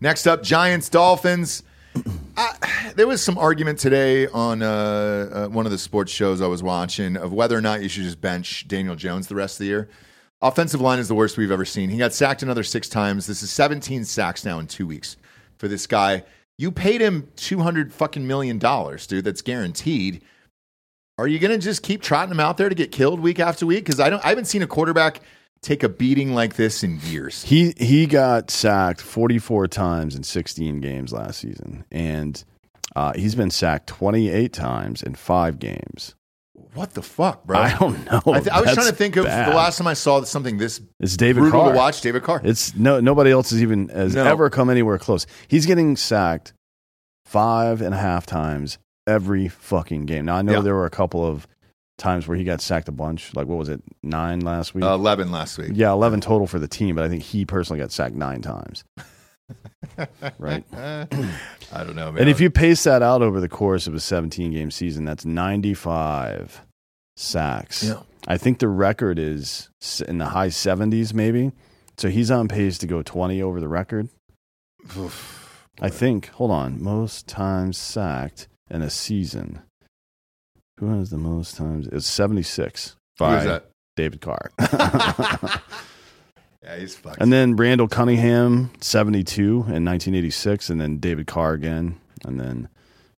[0.00, 1.62] next up, Giants Dolphins.
[2.36, 6.46] I, there was some argument today on uh, uh, one of the sports shows I
[6.46, 9.58] was watching of whether or not you should just bench Daniel Jones the rest of
[9.60, 9.88] the year.
[10.40, 11.90] Offensive line is the worst we've ever seen.
[11.90, 13.26] He got sacked another six times.
[13.26, 15.16] This is 17 sacks now in two weeks
[15.58, 16.24] for this guy.
[16.58, 19.24] You paid him 200 fucking million dollars, dude.
[19.24, 20.22] That's guaranteed.
[21.18, 23.66] Are you going to just keep trotting him out there to get killed week after
[23.66, 23.84] week?
[23.84, 24.24] Because I don't.
[24.24, 25.20] I haven't seen a quarterback
[25.62, 27.42] take a beating like this in years.
[27.44, 32.42] He he got sacked 44 times in 16 games last season, and
[32.96, 36.14] uh, he's been sacked 28 times in five games.
[36.74, 37.58] What the fuck, bro?
[37.58, 38.20] I don't know.
[38.26, 39.50] I, th- I was trying to think of bad.
[39.52, 41.72] the last time I saw something this It's David brutal Carr.
[41.72, 42.00] to watch.
[42.00, 42.40] David Carr.
[42.44, 44.24] It's no nobody else has even has No.
[44.24, 45.26] ever come anywhere close.
[45.48, 46.54] He's getting sacked
[47.24, 50.26] five and a half times every fucking game.
[50.26, 50.60] Now I know Yeah.
[50.60, 51.46] there were a couple of
[52.02, 53.34] times where he got sacked a bunch.
[53.34, 54.84] Like what was it, nine last week?
[54.84, 55.70] Uh, Eleven last week.
[55.72, 58.84] yeah, eleven total for the team, but I think he personally got sacked nine times.
[60.38, 60.64] right.
[60.72, 61.06] I
[61.84, 62.22] don't know, man.
[62.22, 65.24] And if you pace that out over the course of a 17 game season, that's
[65.24, 66.62] 95
[67.16, 67.84] sacks.
[67.84, 68.00] Yeah.
[68.26, 69.68] I think the record is
[70.06, 71.52] in the high 70s, maybe.
[71.98, 74.08] So he's on pace to go 20 over the record.
[75.80, 79.62] I think, hold on, most times sacked in a season.
[80.82, 81.86] Who has the most times?
[81.86, 83.60] It's 76 by?
[83.94, 84.50] David Carr.
[86.64, 87.20] Yeah, he's fucked.
[87.20, 92.68] and then Randall Cunningham, 72 in 1986, and then David Carr again, and then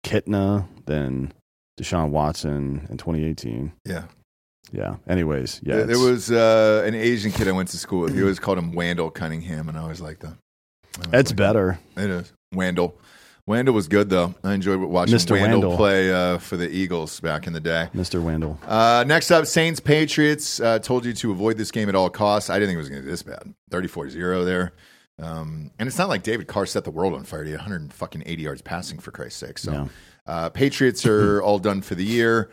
[0.04, 1.32] Kitna, then
[1.76, 3.72] Deshaun Watson in 2018.
[3.84, 4.04] yeah,
[4.70, 4.96] Yeah.
[5.08, 5.78] Anyways, yeah.
[5.78, 8.14] there, there was uh, an Asian kid I went to school with.
[8.14, 10.36] He always called him Wandle Cunningham, and I always liked that.
[11.12, 11.80] It's liked better.
[11.96, 12.04] that.
[12.04, 12.92] It is Wandle.
[13.48, 14.34] Wandle was good though.
[14.44, 15.36] I enjoyed watching Mr.
[15.36, 15.76] Wandle, Wandle.
[15.76, 17.88] play uh, for the Eagles back in the day.
[17.94, 18.22] Mr.
[18.22, 18.58] Wendell.
[18.66, 20.60] Uh, next up, Saints Patriots.
[20.60, 22.50] Uh, told you to avoid this game at all costs.
[22.50, 23.52] I didn't think it was going to be this bad.
[23.72, 24.72] 34-0 there.
[25.20, 27.44] Um, and it's not like David Carr set the world on fire.
[27.44, 29.58] He had 180 yards passing for Christ's sake.
[29.58, 29.86] So Yeah.
[30.26, 32.48] uh, Patriots are all done for the year.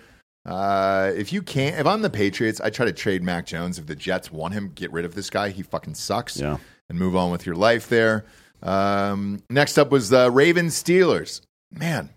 [0.45, 3.77] Uh, if you can't, if I'm the Patriots, I try to trade Mac Jones.
[3.77, 5.49] If the Jets want him, get rid of this guy.
[5.49, 6.39] He fucking sucks.
[6.39, 6.57] Yeah.
[6.89, 8.25] And move on with your life there.
[8.61, 11.41] Um, next up was the Ravens Steelers.
[11.71, 12.09] Man,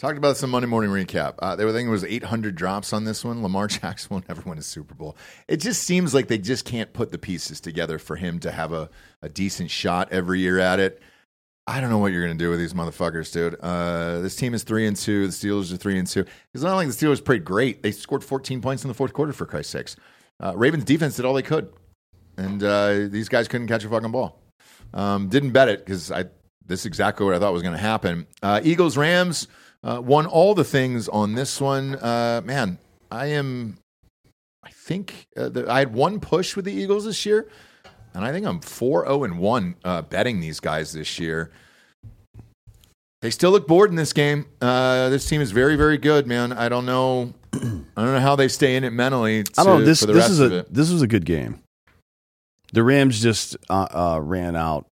[0.00, 1.34] Talked about some Monday morning recap.
[1.40, 3.42] Uh, they were thinking it was 800 drops on this one.
[3.42, 5.14] Lamar Jackson will never win a Super Bowl.
[5.46, 8.72] It just seems like they just can't put the pieces together for him to have
[8.72, 8.88] a,
[9.20, 11.02] a decent shot every year at it.
[11.66, 13.56] I don't know what you're going to do with these motherfuckers, dude.
[13.60, 15.26] Uh, this team is three and two.
[15.26, 16.24] The Steelers are three and two.
[16.54, 17.82] It's not like the Steelers played great.
[17.82, 19.96] They scored 14 points in the fourth quarter, for Christ's sakes.
[20.42, 21.74] Uh, Ravens defense did all they could,
[22.38, 24.39] and uh, these guys couldn't catch a fucking ball.
[24.92, 26.24] Um, didn't bet it because I
[26.66, 28.26] this is exactly what I thought was going to happen.
[28.42, 29.48] Uh, Eagles Rams
[29.82, 31.96] uh, won all the things on this one.
[31.96, 32.78] Uh, man,
[33.10, 33.78] I am.
[34.62, 37.48] I think uh, the, I had one push with the Eagles this year,
[38.14, 41.50] and I think I'm four zero and one uh, betting these guys this year.
[43.22, 44.46] They still look bored in this game.
[44.62, 46.52] Uh, this team is very, very good, man.
[46.52, 47.34] I don't know.
[47.52, 49.44] I don't know how they stay in it mentally.
[49.58, 49.84] I don't know.
[49.84, 51.60] This for the this rest is a this was a good game.
[52.72, 54.86] The Rams just uh, uh, ran out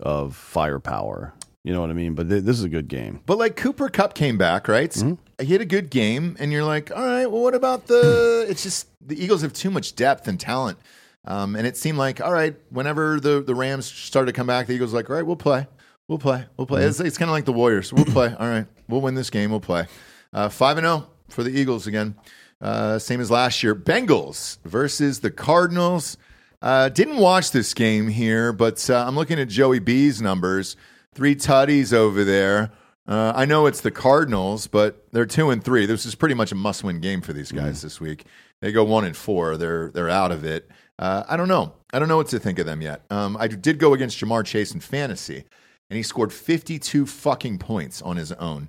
[0.00, 1.34] of firepower.
[1.64, 2.14] You know what I mean?
[2.14, 3.20] But th- this is a good game.
[3.26, 4.90] But like Cooper Kupp came back, right?
[4.90, 5.44] Mm-hmm.
[5.44, 8.46] He had a good game, and you're like, all right, well, what about the?
[8.48, 10.78] it's just the Eagles have too much depth and talent,
[11.26, 14.66] um, and it seemed like, all right, whenever the the Rams started to come back,
[14.66, 15.66] the Eagles were like, all right, we'll play,
[16.08, 16.80] we'll play, we'll play.
[16.80, 16.88] Mm-hmm.
[16.88, 17.92] It's, it's kind of like the Warriors.
[17.92, 18.34] We'll play.
[18.38, 19.50] All right, we'll win this game.
[19.50, 19.86] We'll play.
[20.32, 22.14] Uh, Five and zero for the Eagles again,
[22.62, 23.74] uh, same as last year.
[23.74, 26.16] Bengals versus the Cardinals.
[26.60, 30.76] Uh, didn't watch this game here, but uh, I'm looking at Joey B's numbers.
[31.14, 32.70] Three tutties over there.
[33.06, 35.86] Uh, I know it's the Cardinals, but they're two and three.
[35.86, 38.24] This is pretty much a must-win game for these guys this week.
[38.60, 39.56] They go one and four.
[39.56, 40.68] They're they're out of it.
[40.98, 41.72] Uh, I don't know.
[41.92, 43.02] I don't know what to think of them yet.
[43.08, 45.44] Um, I did go against Ja'Marr Chase in fantasy,
[45.88, 48.68] and he scored 52 fucking points on his own.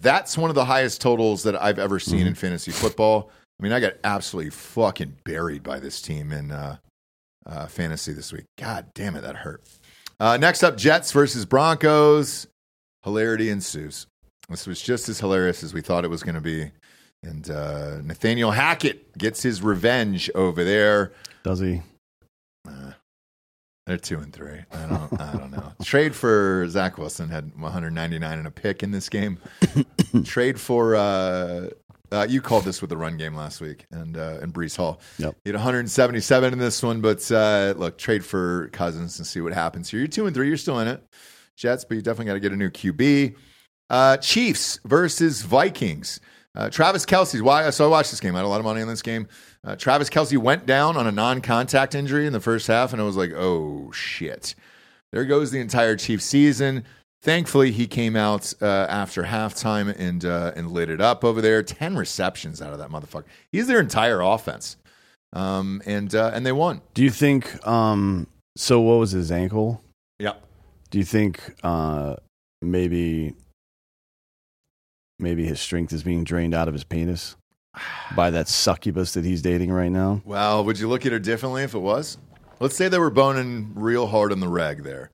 [0.00, 3.30] That's one of the highest totals that I've ever seen in fantasy football.
[3.60, 6.78] I mean, I got absolutely fucking buried by this team in uh,
[7.48, 8.44] uh, fantasy this week.
[8.58, 9.62] God damn it, that hurt.
[10.20, 12.46] Uh, next up, Jets versus Broncos.
[13.04, 14.06] Hilarity ensues.
[14.48, 16.70] This was just as hilarious as we thought it was going to be.
[17.22, 21.12] And uh, Nathaniel Hackett gets his revenge over there.
[21.42, 21.82] Does he?
[22.68, 22.92] Uh,
[23.86, 24.60] They're two and three.
[24.72, 25.20] I don't.
[25.20, 25.72] I don't know.
[25.82, 29.38] Trade for Zach Wilson had 199 and a pick in this game.
[30.24, 31.68] Trade for uh,
[32.10, 35.00] Uh, you called this with the run game last week and uh, and Breece Hall.
[35.18, 35.36] Yep.
[35.44, 39.52] He had 177 in this one, but uh, look, trade for Cousins and see what
[39.52, 40.00] happens here.
[40.00, 40.48] You're two and three.
[40.48, 41.02] You're still in it,
[41.56, 43.34] Jets, but you definitely got to get a new QB.
[43.90, 46.20] Uh, Chiefs versus Vikings.
[46.54, 47.68] Uh, Travis Kelce's why.
[47.70, 48.34] So I watched this game.
[48.34, 49.28] I had a lot of money on this game.
[49.64, 53.04] Uh, Travis Kelce went down on a non-contact injury in the first half, and I
[53.04, 54.54] was like, oh shit.
[55.12, 56.84] There goes the entire Chiefs season.
[57.20, 61.62] Thankfully, he came out uh, after halftime and uh, and lit it up over there.
[61.62, 63.24] Ten receptions out of that motherfucker.
[63.50, 64.76] He's their entire offense,
[65.32, 66.80] um, and uh, and they won.
[66.94, 67.66] Do you think?
[67.66, 69.82] Um, so what was his ankle?
[70.20, 70.44] Yep.
[70.90, 72.16] Do you think uh,
[72.62, 73.34] maybe
[75.18, 77.36] maybe his strength is being drained out of his penis
[78.14, 80.22] by that succubus that he's dating right now?
[80.24, 82.18] Well, would you look at it differently if it was?
[82.60, 85.10] Let's say they were boning real hard on the reg there.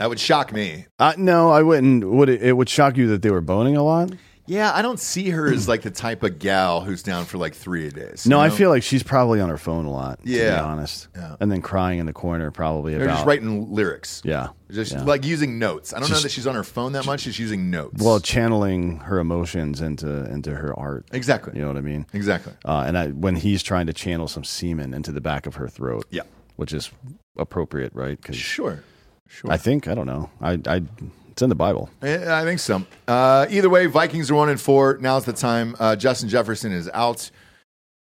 [0.00, 0.86] That would shock me.
[0.98, 2.08] Uh, no, I wouldn't.
[2.08, 4.10] Would it, it would shock you that they were boning a lot?
[4.46, 7.54] Yeah, I don't see her as like the type of gal who's down for like
[7.54, 8.26] three days.
[8.26, 10.20] No, you I feel like she's probably on her phone a lot.
[10.20, 10.64] to be Yeah.
[10.64, 11.08] honest.
[11.14, 11.36] Yeah.
[11.38, 13.16] And then crying in the corner, probably they're about.
[13.16, 14.22] just writing lyrics.
[14.24, 14.48] Yeah.
[14.70, 15.02] Just yeah.
[15.02, 15.92] like using notes.
[15.92, 17.20] I don't know that she's on her phone that much.
[17.20, 18.02] She's using notes.
[18.02, 21.04] well, channeling her emotions into into her art.
[21.12, 21.52] exactly.
[21.56, 22.06] You know what I mean?
[22.14, 22.54] Exactly.
[22.64, 25.68] Uh, and I, when he's trying to channel some semen into the back of her
[25.68, 26.22] throat, Yeah.
[26.56, 26.90] which is
[27.38, 28.18] appropriate, right?
[28.20, 28.82] Because Sure.
[29.30, 29.50] Sure.
[29.50, 30.28] I think I don't know.
[30.40, 30.82] I, I
[31.30, 31.88] it's in the Bible.
[32.02, 32.84] I I think so.
[33.06, 34.98] Uh, either way, Vikings are one and four.
[35.00, 35.76] Now's the time.
[35.78, 37.30] Uh, Justin Jefferson is out.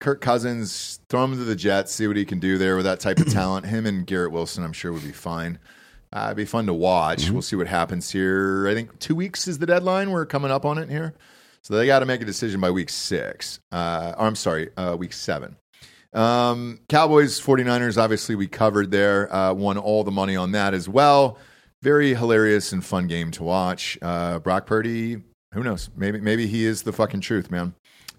[0.01, 3.01] Kirk Cousins, throw him to the Jets, see what he can do there with that
[3.01, 3.67] type of talent.
[3.67, 5.59] Him and Garrett Wilson, I'm sure, would be fine.
[6.11, 7.31] Uh, it'd be fun to watch.
[7.31, 8.67] We'll see what happens here.
[8.67, 10.11] I think two weeks is the deadline.
[10.11, 11.15] We're coming up on it here.
[11.63, 13.61] So they got to make a decision by week six.
[13.71, 15.57] Uh, or I'm sorry, uh, week seven.
[16.13, 19.33] Um, Cowboys, 49ers, obviously, we covered there.
[19.35, 21.39] Uh, won all the money on that as well.
[21.83, 23.99] Very hilarious and fun game to watch.
[24.03, 25.89] Uh, Brock Purdy, who knows?
[25.97, 27.75] Maybe, maybe he is the fucking truth, man.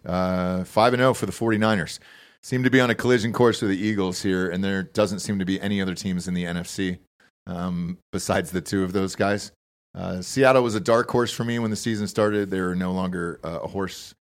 [0.06, 2.00] Uh, 5 and 0 for the 49ers.
[2.44, 5.38] Seem to be on a collision course with the Eagles here, and there doesn't seem
[5.38, 6.98] to be any other teams in the NFC
[7.46, 9.52] um, besides the two of those guys.
[9.94, 12.50] Uh, Seattle was a dark horse for me when the season started.
[12.50, 14.16] They're no longer uh, a horse,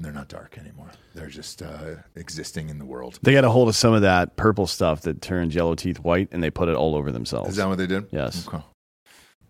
[0.00, 0.90] and they're not dark anymore.
[1.14, 3.18] They're just uh, existing in the world.
[3.20, 6.28] They got a hold of some of that purple stuff that turns yellow teeth white,
[6.32, 7.50] and they put it all over themselves.
[7.50, 8.06] Is that what they did?
[8.10, 8.48] Yes.
[8.48, 8.64] Okay.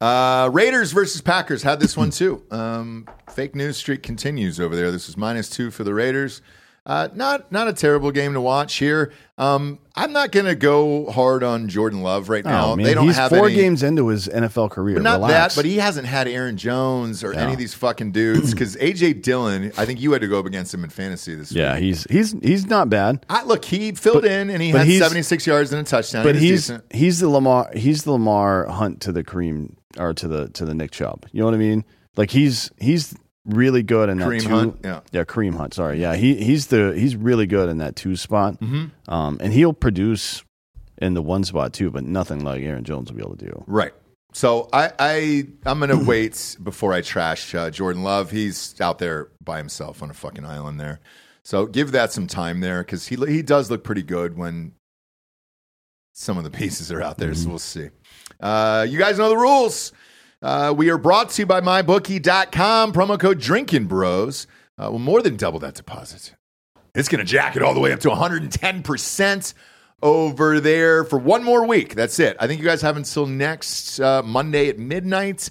[0.01, 2.43] Uh, Raiders versus Packers had this one too.
[2.51, 4.91] Um, fake news streak continues over there.
[4.91, 6.43] This is minus two for the Raiders.
[6.91, 9.13] Uh, not not a terrible game to watch here.
[9.39, 12.73] Um, I'm not going to go hard on Jordan Love right now.
[12.73, 12.85] Oh, man.
[12.85, 14.97] they don't He's have four any, games into his NFL career.
[14.97, 15.55] But not Relax.
[15.55, 17.43] that, but he hasn't had Aaron Jones or Yeah.
[17.43, 18.51] any of these fucking dudes.
[18.51, 21.51] Because AJ Dillon, I think you had to go up against him in fantasy this
[21.51, 21.59] week.
[21.59, 21.83] yeah, week.
[21.85, 23.25] he's he's he's not bad.
[23.31, 26.25] I, look, he filled But- in and he had 76 yards and a touchdown.
[26.25, 26.85] But he's decent.
[26.93, 30.75] he's the Lamar he's the Lamar Hunt to the Kareem or to the to the
[30.75, 31.25] Nick Chubb.
[31.31, 31.85] You know what I mean?
[32.17, 34.49] Like he's he's really good in that two.
[34.49, 35.01] Hunt, yeah.
[35.13, 35.75] yeah, Kareem Hunt.
[35.75, 38.61] Sorry, yeah, he he's the he's really good in that two spot.
[38.61, 39.13] Mm-hmm.
[39.13, 40.45] Um, and he'll produce
[40.99, 43.65] in the one spot too, but nothing like Aaron Jones will be able to do.
[43.67, 43.93] Right.
[44.33, 48.31] So I, I I'm gonna wait before I trash uh, Jordan Love.
[48.31, 51.01] He's out there by himself on a fucking island there.
[51.43, 54.73] So give that some time there because he he does look pretty good when
[56.13, 57.35] some of the pieces are out there.
[57.35, 57.91] So we'll see.
[58.39, 59.93] Uh, you guys know the rules.
[60.43, 62.93] Uh, we are brought to you by mybookie.com.
[62.93, 64.47] Promo code Drinkin Bros.
[64.79, 66.35] Uh, will more than double that deposit.
[66.95, 69.55] It's going to jack it all the way up to 110%
[70.03, 71.95] over there for one more week.
[71.95, 72.37] That's it.
[72.41, 75.51] I think you guys have until next uh, Monday at midnight.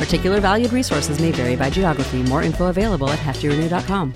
[0.00, 2.22] Particular valued resources may vary by geography.
[2.22, 4.14] More info available at heftyrenew.com.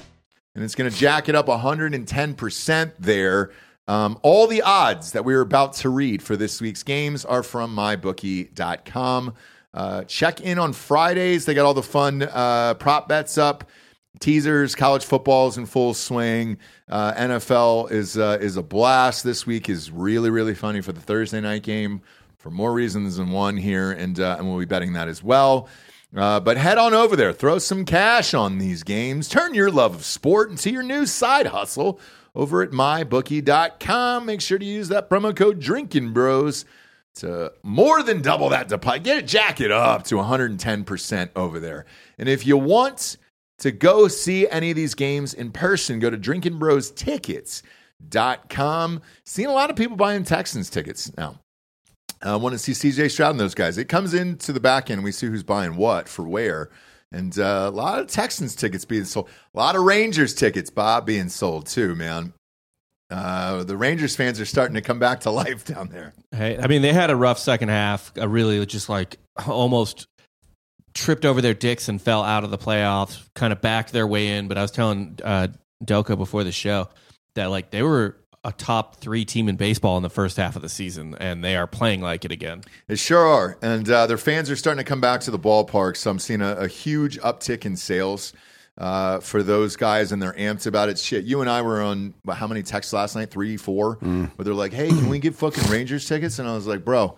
[0.54, 3.50] and it's going to jack it up 110% there.
[3.86, 7.42] Um, all the odds that we are about to read for this week's games are
[7.42, 9.34] from mybookie.com.
[9.74, 11.44] Uh, check in on Fridays.
[11.44, 13.68] They got all the fun uh, prop bets up.
[14.20, 16.56] Teasers, college football is in full swing.
[16.88, 19.22] Uh, NFL is uh, is a blast.
[19.22, 22.00] This week is really really funny for the Thursday night game
[22.44, 25.66] for more reasons than one here, and uh, and we'll be betting that as well.
[26.14, 29.94] Uh, but head on over there, throw some cash on these games, turn your love
[29.94, 31.98] of sport into your new side hustle
[32.34, 34.26] over at mybookie.com.
[34.26, 36.66] Make sure to use that promo code Drinkin Bros
[37.14, 39.04] to more than double that deposit.
[39.04, 41.86] Get it, jack it up to 110% over there.
[42.18, 43.16] And if you want
[43.60, 49.02] to go see any of these games in person, go to drinkinbrostickets.com.
[49.24, 51.40] Seeing a lot of people buying Texans tickets now.
[52.24, 53.76] I want to see CJ Stroud and those guys.
[53.76, 55.04] It comes into the back end.
[55.04, 56.70] We see who's buying what for where.
[57.12, 59.28] And uh, a lot of Texans tickets being sold.
[59.54, 62.32] A lot of Rangers tickets, Bob, being sold too, man.
[63.10, 66.14] Uh, the Rangers fans are starting to come back to life down there.
[66.32, 68.12] Hey, I mean, they had a rough second half.
[68.16, 70.08] A really just like almost
[70.94, 73.22] tripped over their dicks and fell out of the playoffs.
[73.34, 74.48] Kind of backed their way in.
[74.48, 75.48] But I was telling uh,
[75.84, 76.88] Delco before the show
[77.34, 80.62] that like they were a top three team in baseball in the first half of
[80.62, 82.62] the season, and they are playing like it again.
[82.86, 83.56] They sure are.
[83.62, 85.96] And uh, their fans are starting to come back to the ballpark.
[85.96, 88.32] So I'm seeing a, a huge uptick in sales
[88.76, 90.98] uh, for those guys, and they're amped about it.
[90.98, 93.30] Shit, you and I were on what, how many texts last night?
[93.30, 93.94] Three, four?
[94.36, 96.38] Where they're like, hey, can we get fucking Rangers tickets?
[96.38, 97.16] And I was like, bro,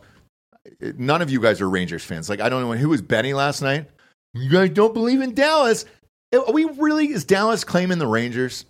[0.81, 2.29] none of you guys are Rangers fans.
[2.29, 3.89] Like, I don't know who was betting last night.
[4.35, 5.87] You guys don't believe in Dallas.
[6.35, 8.67] Are we really, is Dallas claiming the Rangers?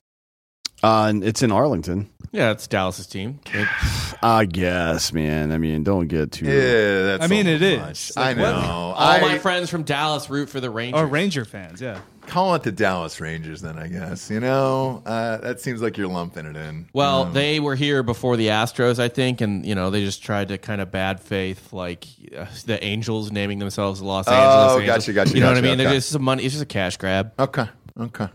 [0.82, 2.10] Uh, and it's in Arlington.
[2.36, 3.40] Yeah, it's Dallas's team.
[3.52, 3.68] It-
[4.22, 5.52] I guess, man.
[5.52, 6.46] I mean, don't get too.
[6.46, 8.12] Yeah, that's I mean, a it little is.
[8.14, 8.22] much.
[8.24, 8.44] I know.
[8.54, 11.00] all I my friends from Dallas root for the Rangers.
[11.00, 12.00] Or Ranger fans, yeah.
[12.26, 14.30] call it the Dallas Rangers, then I guess.
[14.30, 16.88] You know, uh, that seems like you're lumping it in.
[16.92, 20.22] Well, Um, they were here before the Astros, I think, and you know they just
[20.22, 24.32] tried to kind of bad faith, like uh, the Angels naming themselves the Los Oh,
[24.32, 24.72] Angeles.
[24.82, 24.86] Angels.
[24.86, 25.78] gotcha, gotcha, You know what I gotcha, mean?
[25.78, 26.42] They're just some money.
[26.44, 27.32] It's just a cash grab.
[27.38, 27.66] Okay.
[27.98, 28.28] Okay.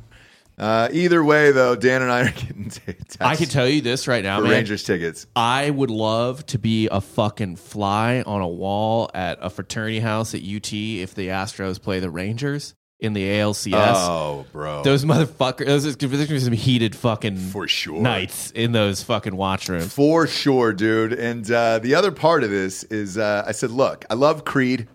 [0.62, 2.82] Uh, either way, though, Dan and I are getting t-
[3.20, 4.52] I can tell you this right now, for man.
[4.52, 5.26] Rangers tickets.
[5.36, 10.36] I would love to be a fucking fly on a wall at a fraternity house
[10.36, 13.74] at UT if the Astros play the Rangers in the ALCS.
[13.96, 14.84] Oh, bro.
[14.84, 15.66] Those motherfuckers.
[15.66, 18.00] Those there's gonna be some heated fucking For sure.
[18.00, 19.92] nights in those fucking watch rooms.
[19.92, 21.14] For sure, dude.
[21.14, 24.88] And uh, the other part of this is uh, I said, look, I love Creed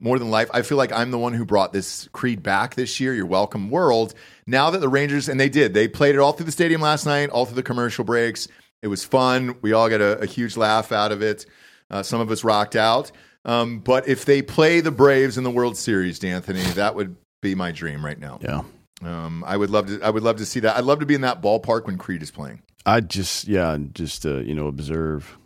[0.00, 0.50] more than life.
[0.52, 3.14] I feel like I'm the one who brought this Creed back this year.
[3.14, 4.14] You're welcome, world.
[4.46, 7.06] Now that the Rangers, and they did, they played it all through the stadium last
[7.06, 8.48] night, all through the commercial breaks.
[8.82, 9.56] It was fun.
[9.62, 11.46] We all got a, a huge laugh out of it.
[11.90, 13.12] Uh, some of us rocked out.
[13.44, 17.54] Um, but if they play the Braves in the World Series, D'Anthony, that would be
[17.54, 18.38] my dream right now.
[18.42, 18.62] Yeah.
[19.02, 20.00] Um, I would love to.
[20.02, 20.76] I would love to see that.
[20.76, 22.62] I'd love to be in that ballpark when Creed is playing.
[22.86, 25.36] I just, yeah, just uh, you know, observe.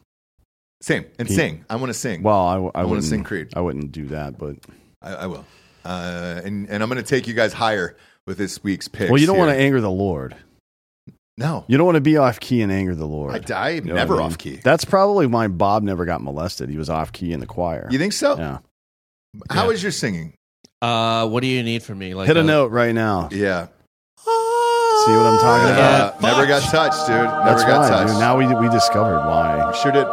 [0.81, 1.65] Same and He- sing.
[1.69, 2.23] I want to sing.
[2.23, 3.49] Well, I, I, wanna sing Creed.
[3.57, 4.57] I wouldn't do that, but
[5.03, 5.45] I, I will.
[5.85, 9.11] Uh, and and I'm going to take you guys higher with this week's pick.
[9.11, 10.37] well, you don't want to anger the Lord.
[11.39, 13.51] No, You don't want to be off key and anger the Lord.
[13.53, 14.33] I, I'm You know never what I mean?
[14.33, 14.57] off key.
[14.57, 16.69] That's probably why Bob never got molested.
[16.69, 17.87] He was off key in the choir.
[17.93, 18.37] You think so?
[18.37, 18.59] Yeah.
[19.49, 19.71] How Yeah.
[19.71, 20.35] is your singing?
[20.83, 22.15] Uh, what do you need from me?
[22.15, 23.29] Like Hit a uh, note right now.
[23.31, 23.67] Yeah.
[24.19, 26.15] See what I'm talking about?
[26.15, 27.17] Uh, never got touched, dude.
[27.17, 28.13] Never That's got why, touched.
[28.15, 28.19] dude.
[28.21, 29.73] Now we we discovered why.
[29.81, 30.07] sure did.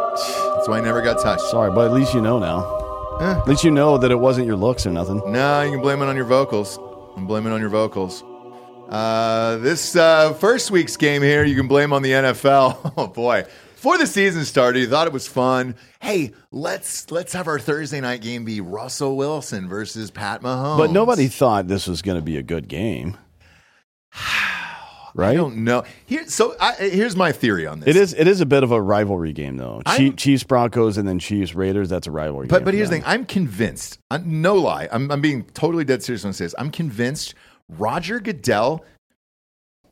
[0.66, 1.44] That's why I never got touched.
[1.44, 3.18] Sorry, but at least you know now.
[3.20, 3.38] Eh.
[3.38, 5.22] At least you know that it wasn't your looks or nothing.
[5.30, 6.76] No, you can blame it on your vocals.
[7.16, 8.24] I'm blaming on your vocals.
[8.88, 12.94] Uh, this uh, first week's game here, you can blame on the NFL.
[12.96, 13.44] Oh boy!
[13.76, 15.76] Before the season started, you thought it was fun.
[16.00, 20.78] Hey, let's let's have our Thursday night game be Russell Wilson versus Pat Mahomes.
[20.78, 23.16] But nobody thought this was going to be a good game.
[25.16, 25.30] Right?
[25.30, 25.84] I don't know.
[26.04, 27.88] Here, so I, here's my theory on this.
[27.88, 28.14] It is.
[28.14, 29.82] It is a bit of a rivalry game, though.
[29.96, 31.88] Chief, Chiefs Broncos and then Chiefs Raiders.
[31.88, 32.48] That's a rivalry.
[32.48, 33.04] But game but here's the thing.
[33.06, 33.98] I'm convinced.
[34.10, 34.88] i no lie.
[34.92, 36.54] I'm I'm being totally dead serious when I say this.
[36.58, 37.34] I'm convinced
[37.68, 38.84] Roger Goodell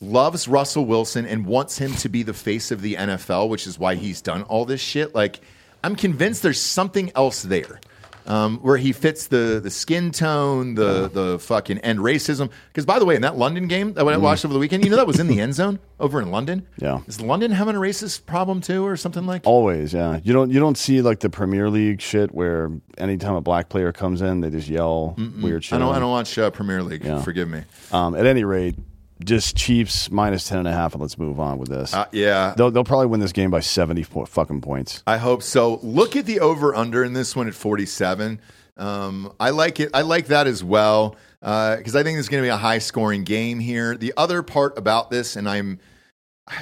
[0.00, 3.78] loves Russell Wilson and wants him to be the face of the NFL, which is
[3.78, 5.14] why he's done all this shit.
[5.14, 5.40] Like
[5.82, 7.80] I'm convinced there's something else there.
[8.26, 12.50] Um, where he fits the the skin tone, the the fucking end racism.
[12.68, 14.90] Because by the way, in that London game that I watched over the weekend, you
[14.90, 16.66] know that was in the end zone over in London.
[16.78, 17.00] Yeah.
[17.06, 19.42] is London having a racist problem too, or something like?
[19.46, 20.20] Always, yeah.
[20.24, 23.92] You don't you don't see like the Premier League shit where anytime a black player
[23.92, 25.76] comes in, they just yell weird shit.
[25.76, 27.04] I don't I don't watch uh, Premier League.
[27.04, 27.20] Yeah.
[27.20, 27.62] Forgive me.
[27.92, 28.76] Um, at any rate,
[29.22, 31.94] just Chiefs minus ten and a half, and let's move on with this.
[31.94, 35.02] Uh, yeah, they'll they'll probably win this game by seventy po- fucking points.
[35.06, 35.76] I hope so.
[35.82, 38.40] Look at the over under in this one at 47.
[38.76, 39.90] Um, I like it.
[39.94, 43.24] I like that as well because I think it's going to be a high scoring
[43.24, 43.96] game here.
[43.96, 45.78] The other part about this, and I'm,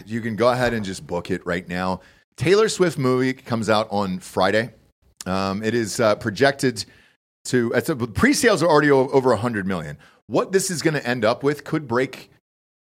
[0.06, 2.00] you can go ahead and just book it right now.
[2.36, 4.70] Taylor Swift movie comes out on Friday.
[5.24, 6.84] Um, it is uh, projected
[7.44, 9.98] to it's a, pre-sales are already over 100 million.
[10.26, 12.31] What this is going to end up with could break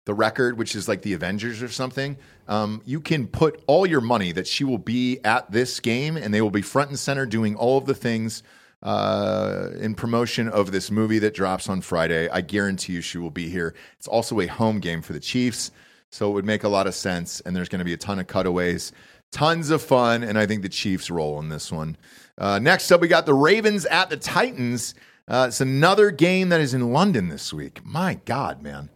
[0.06, 2.16] the record, which is like the Avengers or something,
[2.48, 6.32] um, you can put all your money that she will be at this game and
[6.32, 8.42] they will be front and center doing all of the things
[8.82, 12.28] uh, in promotion of this movie that drops on Friday.
[12.28, 13.74] I guarantee you she will be here.
[13.98, 15.72] It's also a home game for the Chiefs,
[16.10, 17.40] so it would make a lot of sense.
[17.40, 18.92] And there's going to be a ton of cutaways,
[19.32, 21.96] tons of fun, and I think the Chiefs roll in this one.
[22.38, 24.94] Uh, next up, we got the Ravens at the Titans.
[25.26, 27.84] Uh, it's another game that is in London this week.
[27.84, 28.90] My God, man.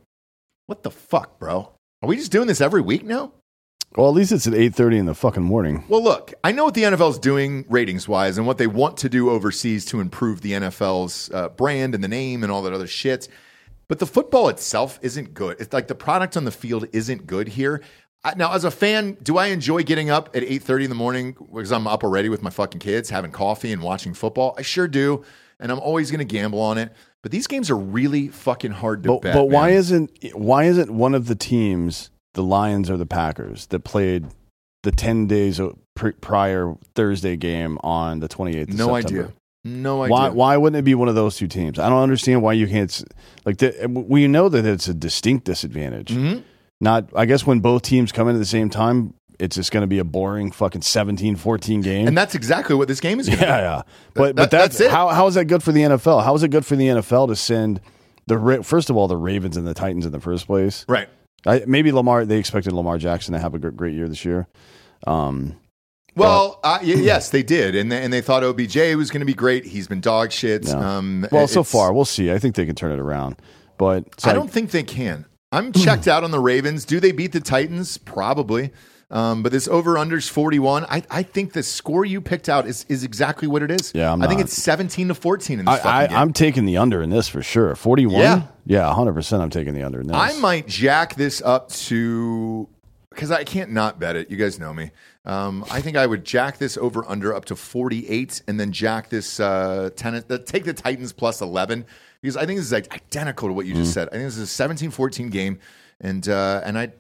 [0.71, 1.73] What the fuck, bro?
[2.01, 3.33] Are we just doing this every week now?
[3.97, 5.83] Well, at least it's at eight thirty in the fucking morning.
[5.89, 8.97] Well, look, I know what the NFL is doing ratings wise and what they want
[8.99, 12.73] to do overseas to improve the NFL's uh, brand and the name and all that
[12.73, 13.27] other shit.
[13.89, 15.57] But the football itself isn't good.
[15.59, 17.83] It's like the product on the field isn't good here.
[18.23, 20.95] I, now, as a fan, do I enjoy getting up at eight thirty in the
[20.95, 24.55] morning because I'm up already with my fucking kids, having coffee and watching football?
[24.57, 25.25] I sure do,
[25.59, 26.93] and I'm always going to gamble on it.
[27.23, 29.35] But these games are really fucking hard to But, bet.
[29.35, 29.77] but why man.
[29.79, 34.27] isn't why isn't one of the teams the Lions or the Packers that played
[34.83, 35.61] the ten days
[36.23, 38.73] prior Thursday game on the twenty eighth?
[38.75, 39.33] no idea?
[39.63, 40.13] No idea.
[40.15, 41.79] Why why wouldn't it be one of those two teams?
[41.79, 43.05] I don't understand why you can't
[43.45, 46.09] like the, we know that it's a distinct disadvantage.
[46.13, 46.43] Mhm.
[46.81, 49.83] Not I guess when both teams come in at the same time, it's just going
[49.83, 52.07] to be a boring fucking 17-14 game.
[52.09, 53.63] And that's exactly what this game is going to yeah, be.
[53.63, 53.83] yeah.
[54.15, 54.91] But that- but that's, that's it.
[54.91, 56.25] how how is that good for the NFL?
[56.25, 57.81] How is it good for the NFL to send
[58.27, 60.85] the first of all the Ravens and the Titans in the first place?
[60.89, 61.09] Right.
[61.47, 62.25] I, maybe Lamar.
[62.27, 64.47] They expected Lamar Jackson to have a gr- great year this year.
[65.07, 65.57] Um,
[66.17, 69.33] Well, uh, yes, they did, and they, and they thought OBJ was going to be
[69.33, 69.65] great.
[69.65, 70.67] He's been dog shit.
[70.67, 70.97] Yeah.
[70.99, 72.31] Um, well, so far we'll see.
[72.33, 73.37] I think they can turn it around,
[73.79, 75.25] but I like- don't think they can.
[75.53, 76.85] I'm checked out on the Ravens.
[76.85, 77.97] Do they beat the Titans?
[77.99, 78.71] Probably.
[79.11, 80.85] Um, but this over unders 41.
[80.85, 83.91] I, I think the score you picked out is, is exactly what it is.
[83.93, 84.45] Yeah, I'm I think not.
[84.47, 86.07] it's 17 to 14 in this I, I.
[86.07, 87.75] I'm taking the under in this for sure.
[87.75, 88.21] Forty-one.
[88.21, 88.43] Yeah.
[88.67, 89.43] yeah, hundred percent.
[89.43, 90.17] I'm taking the under in this.
[90.17, 92.69] I might jack this up to
[93.11, 94.31] because I can't not bet it.
[94.31, 94.93] You guys know me.
[95.25, 99.11] Um, I think I would jack this over under up to 48 and then jack
[99.11, 101.85] this uh, ten, uh, take the Titans plus 11
[102.23, 103.79] because I think this is like identical to what you Mm.
[103.79, 104.09] just said.
[104.09, 105.59] I think this is a 17 14 game
[106.01, 106.93] and uh, and I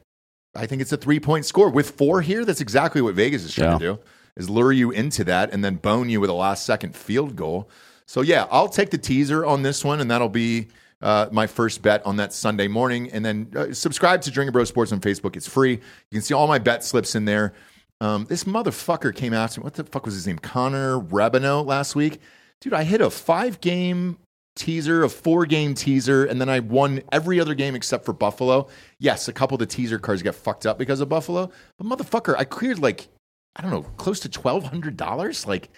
[0.55, 2.44] I think it's a three point score with four here.
[2.44, 3.98] That's exactly what Vegas is trying to do
[4.36, 7.68] is lure you into that and then bone you with a last second field goal.
[8.07, 10.68] So yeah, I'll take the teaser on this one, and that'll be
[11.01, 13.11] uh, my first bet on that Sunday morning.
[13.12, 15.36] And then uh, subscribe to Drinking Bro Sports on Facebook.
[15.36, 15.72] It's free.
[15.72, 15.80] You
[16.12, 17.53] can see all my bet slips in there.
[18.01, 19.64] Um, this motherfucker came after me.
[19.64, 20.38] What the fuck was his name?
[20.38, 22.20] Connor Rebino last week.
[22.61, 24.18] Dude, I hit a five game
[24.57, 28.68] teaser, a four game teaser, and then I won every other game except for Buffalo.
[28.98, 31.51] Yes, a couple of the teaser cards got fucked up because of Buffalo.
[31.78, 33.09] But motherfucker, I cleared like,
[33.57, 35.46] I don't know, close to $1,200.
[35.46, 35.70] Like,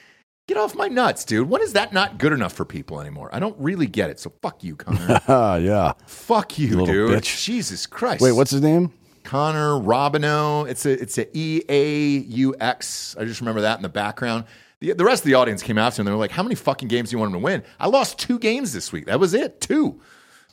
[0.49, 1.49] get off my nuts, dude.
[1.49, 3.31] When is that not good enough for people anymore?
[3.33, 4.19] I don't really get it.
[4.21, 5.21] So fuck you, Connor.
[5.29, 5.93] Ah, yeah.
[6.07, 7.11] fuck you, Little dude.
[7.23, 7.45] bitch.
[7.45, 8.23] Jesus Christ.
[8.23, 8.93] Wait, what's his name?
[9.25, 10.69] Connor Robino.
[10.69, 13.17] It's a it's a E A U X.
[13.19, 14.45] I just remember that in the background.
[14.83, 16.07] The, the rest of the audience came after him.
[16.07, 18.19] They were like, "How many fucking games do you want him to win?" I lost
[18.19, 19.07] two games this week.
[19.07, 19.61] That was it.
[19.61, 20.01] Two.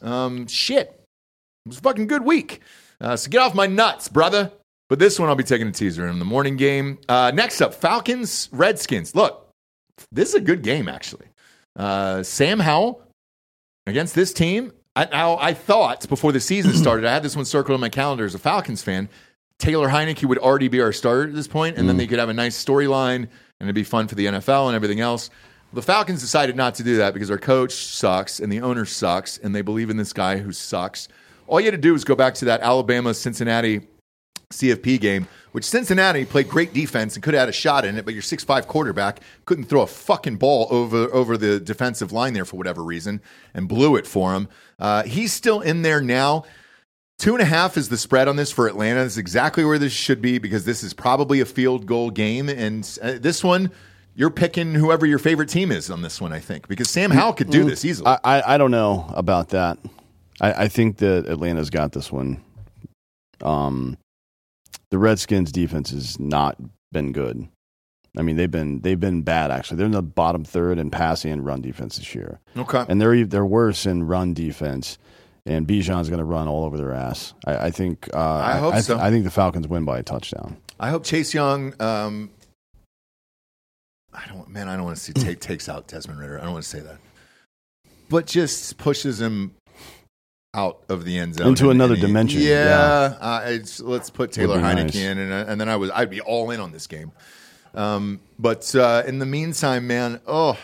[0.04, 0.88] Um, shit.
[1.66, 2.62] It was a fucking good week.
[3.02, 4.52] Uh, so get off my nuts, brother.
[4.88, 7.00] But this one I'll be taking a teaser in the morning game.
[7.10, 9.16] Uh, next up, Falcons Redskins.
[9.16, 9.50] Look,
[10.12, 11.28] this is a good game actually.
[11.76, 13.02] Uh, Sam Howell
[13.88, 14.72] against this team.
[14.96, 17.90] I, now, I thought before the season started, I had this one circled on my
[17.90, 19.10] calendar as a Falcons fan.
[19.60, 22.30] Taylor Heinicke would already be our starter at this point, and then they could have
[22.30, 23.28] a nice storyline,
[23.60, 25.30] and it'd be fun for the NFL and everything else.
[25.72, 29.38] The Falcons decided not to do that because their coach sucks and the owner sucks,
[29.38, 31.08] and they believe in this guy who sucks.
[31.46, 33.82] All you had to do was go back to that Alabama Cincinnati
[34.52, 38.06] CFP game, which Cincinnati played great defense and could have had a shot in it,
[38.06, 42.34] but your six five quarterback couldn't throw a fucking ball over over the defensive line
[42.34, 43.22] there for whatever reason
[43.54, 44.48] and blew it for him.
[44.80, 46.46] Uh, he's still in there now.
[47.20, 49.04] Two and a half is the spread on this for Atlanta.
[49.04, 52.48] This is exactly where this should be because this is probably a field goal game.
[52.48, 53.72] And uh, this one,
[54.16, 57.34] you're picking whoever your favorite team is on this one, I think, because Sam Howell
[57.34, 58.08] could do this easily.
[58.08, 59.78] I, I, I don't know about that.
[60.40, 62.42] I, I think that Atlanta's got this one.
[63.42, 63.98] Um,
[64.90, 66.56] the Redskins defense has not
[66.94, 67.50] been good.
[68.18, 69.78] I mean, they've been they've been bad actually.
[69.78, 72.86] They're in the bottom third in passing and run defense this year, okay.
[72.88, 74.98] and they're they're worse in run defense.
[75.50, 77.34] And Bijan's going to run all over their ass.
[77.46, 78.08] I, I think.
[78.14, 79.00] Uh, I hope I, so.
[79.00, 80.58] I think the Falcons win by a touchdown.
[80.80, 81.74] I hope Chase Young.
[81.82, 82.30] Um,
[84.14, 84.68] I don't, man.
[84.70, 86.40] I don't want to see take, takes out Desmond Ridder.
[86.40, 86.98] I don't want to say that,
[88.10, 89.56] but just pushes him
[90.56, 94.10] out of the end zone Into And- another and he- dimension, Yeah, Uh, it's, let's
[94.10, 94.96] put Taylor Heinicke nice.
[94.96, 97.12] in, and, uh, and then I was I'd be all in on this game.
[97.76, 100.58] Um, but uh, in the meantime, man, oh,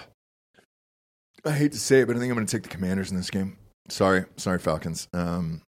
[1.45, 3.17] I hate to say it, but I think I'm going to take the Commanders in
[3.17, 3.57] this game.
[3.89, 5.07] Sorry, sorry, Falcons.
[5.13, 5.61] Um,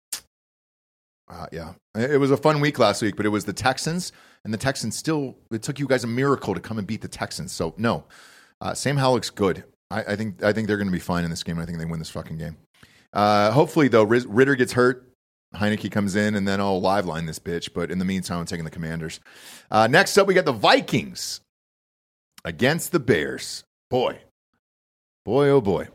[1.27, 4.11] uh, yeah, it was a fun week last week, but it was the Texans,
[4.43, 5.35] and the Texans still.
[5.51, 7.51] It took you guys a miracle to come and beat the Texans.
[7.51, 8.05] So no,
[8.61, 9.63] uh, Sam Howell looks good.
[9.91, 11.59] I, I think I think they're going to be fine in this game.
[11.59, 12.57] I think they win this fucking game.
[13.11, 15.09] Uh, hopefully, though, Ridder gets hurt.
[15.55, 17.73] Heinicke comes in, and then I'll live line this bitch.
[17.73, 19.19] But in the meantime, I'm taking the Commanders.
[19.71, 21.41] Uh, next up, we got the Vikings
[22.43, 23.63] against the Bears.
[23.89, 24.19] Boy,
[25.23, 25.87] boy, oh boy.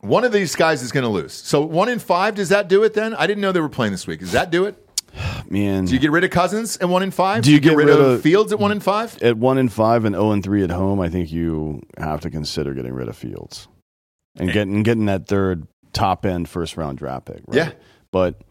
[0.00, 1.32] One of these guys is going to lose.
[1.32, 3.14] So one in five, does that do it then?
[3.14, 4.20] I didn't know they were playing this week.
[4.20, 4.76] Does that do it?
[5.50, 7.42] Man, Do you get rid of Cousins at one in five?
[7.42, 9.20] Do you get rid, of, of- Fields at one in five?
[9.22, 12.30] at one in five and zero and three at home, I think you have to
[12.30, 13.68] consider getting rid of Fields
[14.38, 17.40] and getting getting that third top end first round draft pick.
[17.46, 17.56] Right?
[17.56, 17.72] Yeah.
[18.12, 18.42] but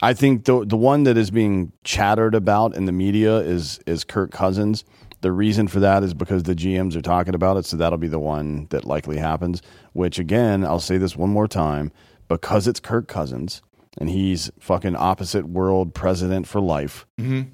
[0.00, 4.04] I think the the one that is being chattered about in the media is is
[4.04, 4.84] Kirk Cousins.
[5.22, 8.08] The reason for that is because the GMs are talking about it, so that'll be
[8.08, 9.62] the one that likely happens.
[9.92, 11.90] Which again, I'll say this one more time,
[12.28, 13.62] because it's Kirk Cousins
[13.98, 17.06] and he's fucking opposite world president for life.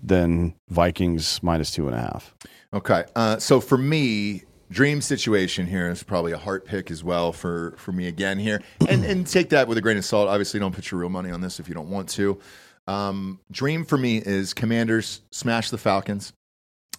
[0.02, 2.34] Then Vikings minus two and a half.
[2.72, 3.04] Okay.
[3.16, 7.74] Uh, so for me, dream situation here is probably a heart pick as well for,
[7.76, 8.62] for me again here.
[8.88, 10.28] And, and take that with a grain of salt.
[10.28, 12.38] Obviously, don't put your real money on this if you don't want to.
[12.86, 16.32] Um, dream for me is Commanders smash the Falcons.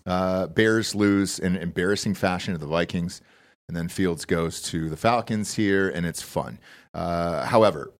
[0.05, 3.21] Uh, Bears lose in embarrassing fashion to the Vikings.
[3.67, 6.57] And then Fields goes to the Falcons here, and it's fun.
[6.93, 7.91] Uh, however,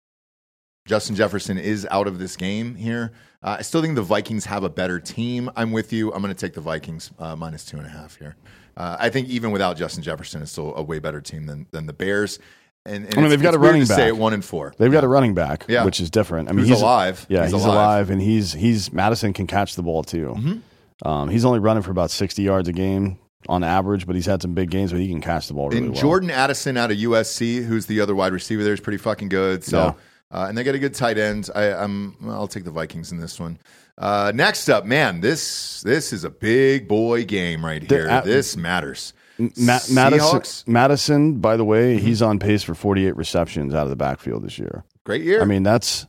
[0.88, 3.12] Justin Jefferson is out of this game here.
[3.44, 5.50] Uh, I still think the Vikings have a better team.
[5.56, 6.12] I'm with you.
[6.12, 8.36] I'm going to take the Vikings uh, minus two and a half here.
[8.76, 11.86] Uh, I think even without Justin Jefferson, it's still a way better team than, than
[11.86, 12.40] the Bears.
[12.86, 14.08] And, and I mean, they've got a running to say back.
[14.08, 14.74] at one and four.
[14.80, 15.86] They've got a running back, Yeah.
[15.86, 16.50] which is different.
[16.50, 17.26] I mean, Who's he's alive.
[17.30, 17.76] Yeah, He's he's, alive.
[17.76, 18.10] alive.
[18.10, 20.34] and he's he's Mattison can catch the ball too.
[20.36, 20.58] Mm-hmm.
[21.06, 24.42] Um, he's only running for about sixty yards a game on average, but he's had
[24.42, 26.02] some big games where he can catch the ball really and well.
[26.02, 29.64] Jordan Addison out of USC, who's the other wide receiver there, is pretty fucking good.
[29.64, 29.96] So,
[30.32, 31.50] uh, and they got a good tight end.
[31.56, 33.58] I, I'm I'll take the Vikings in this one.
[33.98, 38.08] Uh, next up, man, this this is a big boy game right here.
[38.08, 39.14] at- this matters.
[39.58, 43.96] Ma- Mattison, Mattison, by the way, he's on pace for forty-eight receptions out of the
[43.96, 44.84] backfield this year.
[45.06, 45.42] great year.
[45.42, 46.06] I mean, that's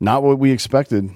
[0.00, 1.10] not what we expected.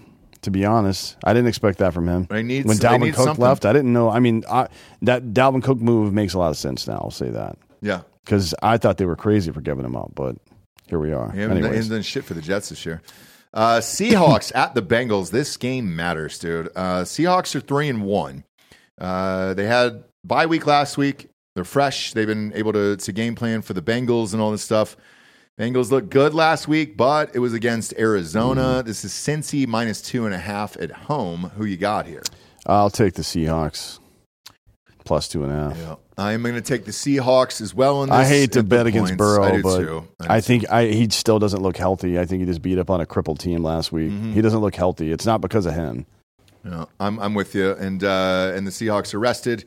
[0.44, 2.26] To be honest, I didn't expect that from him.
[2.30, 3.42] They need- when they Dalvin need Cook something.
[3.42, 4.08] left, I didn't know.
[4.10, 4.68] I mean, I,
[5.02, 6.94] that Dalvin Cook move makes a lot of sense now.
[7.02, 10.36] I'll say that yeah, because I thought they were crazy for giving him up, but
[10.86, 11.30] here we are.
[11.32, 11.74] He he Anyways.
[11.76, 13.02] hasn't done shit for the Jets this year.
[13.54, 15.30] Uh, Seahawks at the Bengals.
[15.30, 16.68] This game matters, dude.
[16.76, 18.44] Uh, Seahawks are three and one.
[19.00, 21.28] Uh, they had bye week last week.
[21.54, 22.12] They're fresh.
[22.12, 24.96] They've been able to to game plan for the Bengals and all this stuff.
[25.58, 28.82] Bengals looked good last week, but it was against Arizona.
[28.84, 31.52] This is Cincy minus two and a half at home.
[31.56, 32.24] Who you got here?
[32.66, 34.00] I'll take the Seahawks
[35.04, 35.78] plus two and a half.
[35.78, 35.94] Yeah.
[36.18, 38.02] I'm going to take the Seahawks as well.
[38.02, 39.18] In this I hate to bet against points.
[39.18, 40.08] Burrow, I but too.
[40.20, 40.42] I too.
[40.42, 42.18] think I, he still doesn't look healthy.
[42.18, 44.10] I think he just beat up on a crippled team last week.
[44.10, 44.32] Mm-hmm.
[44.32, 45.12] He doesn't look healthy.
[45.12, 46.06] It's not because of him.
[46.64, 49.66] Yeah, I'm I'm with you, and uh, and the Seahawks are rested,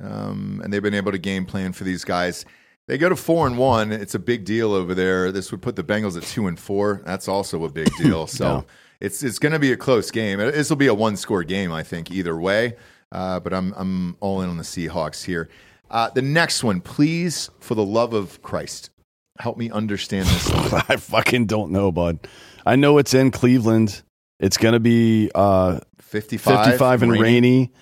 [0.00, 2.44] um, and they've been able to game plan for these guys.
[2.86, 3.92] They go to four and one.
[3.92, 5.32] It's a big deal over there.
[5.32, 7.00] This would put the Bengals at two and four.
[7.06, 8.26] That's also a big deal.
[8.26, 8.60] So Yeah.
[9.00, 10.38] it's it's going to be a close game.
[10.38, 12.76] This will be a one score game, I think, either way.
[13.10, 15.48] Uh, but I'm I'm all in on the Seahawks here.
[15.90, 18.90] Uh, the next one, please, for the love of Christ,
[19.38, 20.50] help me understand this.
[20.88, 22.18] I fucking don't know, bud.
[22.66, 24.02] I know it's in Cleveland.
[24.40, 27.72] It's going to be uh, 55, 55 and rainy,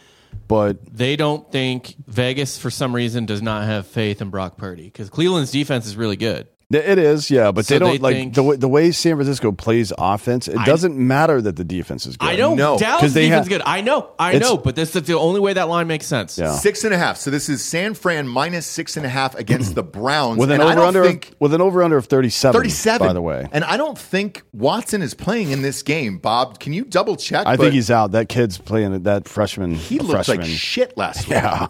[0.48, 4.84] but They don't think Vegas, for some reason, does not have faith in Brock Purdy
[4.84, 6.48] because Cleveland's defense is really good.
[6.72, 7.52] Th- it is, yeah.
[7.52, 10.48] But So they don't they like think- the, way, the way San Francisco plays offense.
[10.48, 12.28] It doesn't matter that the defense is good.
[12.28, 13.62] I don't No, Dallas 'cause they defense have- is good.
[13.66, 16.38] I know, I It's- know, but this is the only way that line makes sense.
[16.38, 16.52] Yeah.
[16.52, 17.16] Six and a half.
[17.18, 20.38] So this is San Fran minus six and a half against the Browns.
[20.38, 23.06] with an And over under think with an over under of 37, 37.
[23.06, 23.46] by the way.
[23.52, 26.18] And I don't think Watson is playing in this game.
[26.18, 27.46] Bob, can you double check?
[27.46, 28.12] I But think he's out.
[28.12, 29.74] That kid's playing that freshman.
[29.74, 30.40] he looked freshman.
[30.40, 31.38] like shit last week.
[31.38, 31.66] Yeah.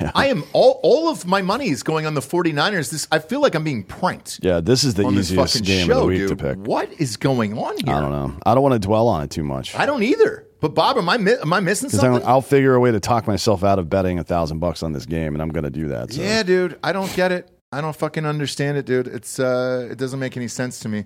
[0.00, 0.10] Yeah.
[0.14, 2.90] I am all all of my money is going on the 49ers.
[2.90, 5.86] This I feel like I'm being pranked Yeah, this is the this easiest fucking game
[5.86, 6.28] show, of the week dude.
[6.30, 6.58] to pick.
[6.58, 7.94] What is going on here?
[7.94, 8.34] I don't know.
[8.46, 9.74] I don't want to dwell on it too much.
[9.74, 10.46] I don't either.
[10.60, 12.26] But Bob, am I mi- am I missing something?
[12.26, 15.06] I'll figure a way to talk myself out of betting a thousand bucks on this
[15.06, 16.12] game, and I'm going to do that.
[16.12, 16.20] So.
[16.20, 16.78] Yeah, dude.
[16.84, 17.50] I don't get it.
[17.72, 19.06] I don't fucking understand it, dude.
[19.06, 21.04] It's uh it doesn't make any sense to me.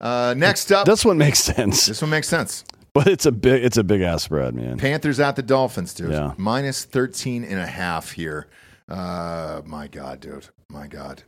[0.00, 2.64] Uh next up This one makes sense, This one makes sense.
[2.94, 4.78] But it's a big it's a big ass spread, man.
[4.78, 6.10] Panthers at the Dolphins, dude.
[6.10, 6.34] Yeah.
[6.36, 8.48] Minus 13 and a half here.
[8.88, 10.48] Uh, my God, dude.
[10.68, 11.22] My God.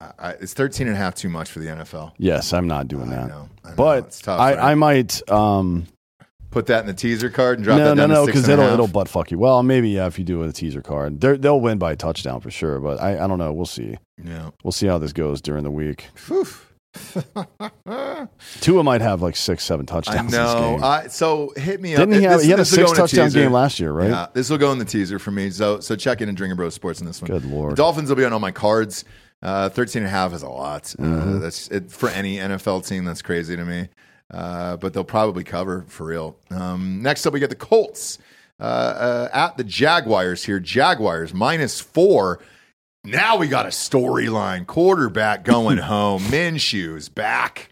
[0.00, 2.12] I, I, it's 13 and a half too much for the NFL.
[2.18, 3.28] Yes, I'm not doing I that.
[3.28, 3.48] know.
[3.64, 3.74] I know.
[3.76, 4.40] But it's tough.
[4.40, 4.70] I, right?
[4.70, 5.28] I might.
[5.30, 5.86] Um,
[6.50, 8.38] Put that in the teaser card and drop no, that no, down no, to six
[8.38, 9.38] because it'll it'll butt fuck you.
[9.38, 11.92] Well, maybe yeah, if you do it with a teaser card, They're, they'll win by
[11.92, 12.80] a touchdown for sure.
[12.80, 13.52] But I, I don't know.
[13.52, 13.98] We'll see.
[14.24, 14.50] Yeah.
[14.64, 16.06] We'll see how this goes during the week.
[16.14, 16.46] Phew.
[18.60, 20.30] Tua might have like six, seven touchdowns.
[20.30, 21.10] This game.
[21.10, 22.18] So hit me Didn't up.
[22.18, 22.38] he have?
[22.38, 24.10] This- he had a this will go six touchdown game last year, right?
[24.10, 25.50] Yeah, this will go in the teaser for me.
[25.50, 27.30] So so check in and Drinkin Bros Sports in this one.
[27.30, 27.72] Good lord.
[27.72, 29.04] The Dolphins will be on all my cards.
[29.40, 30.84] Uh, 13 and a half is a lot.
[30.84, 31.36] Mm-hmm.
[31.36, 33.04] Uh, that's it, for any NFL team.
[33.04, 33.88] That's crazy to me.
[34.32, 36.36] Uh, but they'll probably cover for real.
[36.50, 38.18] Um, next up, we get the Colts
[38.60, 40.58] uh, uh, at the Jaguars here.
[40.58, 42.40] Jaguars minus four.
[43.08, 44.66] Now we got a storyline.
[44.66, 46.22] Quarterback going home.
[46.24, 47.70] Minshew's back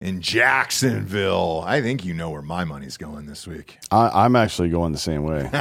[0.00, 1.64] in Jacksonville.
[1.66, 3.78] I think you know where my money's going this week.
[3.90, 5.50] I, I'm actually going the same way.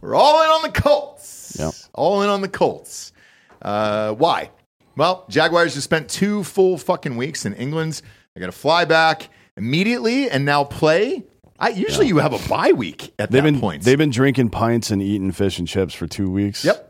[0.00, 1.56] We're all in on the Colts.
[1.58, 1.74] Yep.
[1.94, 3.12] All in on the Colts.
[3.60, 4.50] Uh, why?
[4.96, 8.00] Well, Jaguars just spent two full fucking weeks in England.
[8.36, 11.24] I got to fly back immediately and now play.
[11.58, 13.82] I usually you have a bye week at They've that been point.
[13.82, 16.64] they've been drinking pints and eating fish and chips for two weeks.
[16.64, 16.86] yep.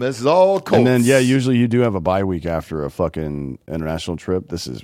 [0.00, 0.78] This is all Colts.
[0.78, 4.48] And then yeah, usually you do have a bye week after a fucking international trip.
[4.48, 4.82] This is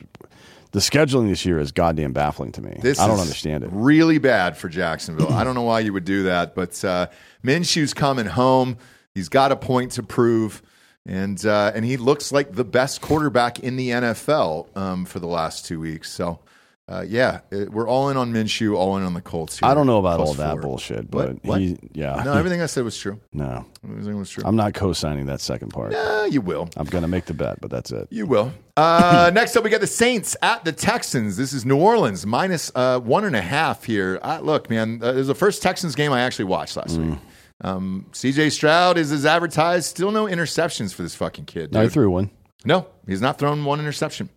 [0.72, 2.78] the scheduling this year is goddamn baffling to me.
[2.82, 3.70] This I don't understand it.
[3.72, 5.32] Really bad for Jacksonville.
[5.32, 7.06] I don't know why you would do that, but uh,
[7.42, 8.76] Minshew's coming home.
[9.14, 10.62] He's got a point to prove,
[11.06, 15.28] and uh, and he looks like the best quarterback in the NFL um, for the
[15.28, 16.12] last two weeks.
[16.12, 16.40] So.
[16.88, 19.58] Uh, yeah, it, we're all in on Minshew, all in on the Colts.
[19.58, 20.60] Here, I don't know about all that four.
[20.60, 21.60] bullshit, but What?
[21.60, 22.22] he yeah.
[22.24, 23.18] No, everything I said was true.
[23.32, 23.66] no.
[23.82, 24.44] Everything was true.
[24.46, 25.92] I'm not co-signing that second part.
[25.94, 26.68] Uh, you will.
[26.76, 28.06] I'm gonna make the bet, but that's it.
[28.10, 28.52] You will.
[28.76, 31.36] Uh, next up, we got the Saints at the Texans.
[31.36, 34.20] This is New Orleans minus uh, one and a half here.
[34.22, 37.10] Uh, look, man, uh, it was the first Texans game I actually watched last Mm.
[37.10, 37.18] week.
[37.62, 39.86] Um, CJ Stroud is as advertised.
[39.86, 41.72] Still no interceptions for this fucking kid.
[41.72, 42.30] No, he threw one.
[42.64, 44.28] No, he's not thrown one interception.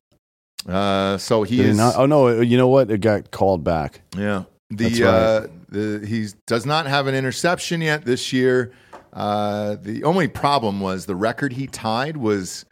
[0.67, 1.77] Uh, so he Did he is.
[1.77, 1.95] not?
[1.97, 2.41] Oh no!
[2.41, 2.91] You know what?
[2.91, 4.01] It got called back.
[4.17, 4.43] Yeah.
[4.69, 5.03] The right.
[5.03, 8.71] uh, the he does not have an interception yet this year.
[9.13, 12.65] Uh, the only problem was the record he tied was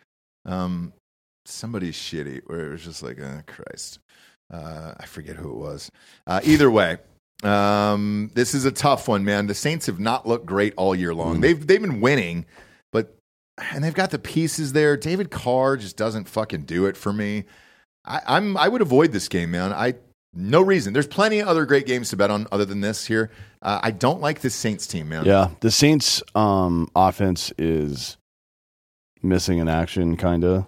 [0.45, 0.93] um,
[1.45, 3.99] somebody's shitty, where it was just like, oh, Christ,
[4.53, 5.89] uh, I forget who it was.
[6.27, 6.97] Uh, either way,
[7.43, 9.47] um, this is a tough one, man.
[9.47, 11.41] The Saints have not looked great all year long.
[11.41, 12.45] They've they've been winning,
[12.91, 13.15] but
[13.71, 14.97] and they've got the pieces there.
[14.97, 17.45] David Carr just doesn't fucking do it for me.
[18.07, 19.73] I, I'm I would avoid this game, man.
[19.73, 19.95] I
[20.33, 20.93] no reason.
[20.93, 23.31] There's plenty of other great games to bet on other than this here.
[23.61, 25.25] Uh, I don't like this Saints team, man.
[25.25, 28.17] Yeah, the Saints' um, offense is
[29.23, 30.67] missing in action, kind of,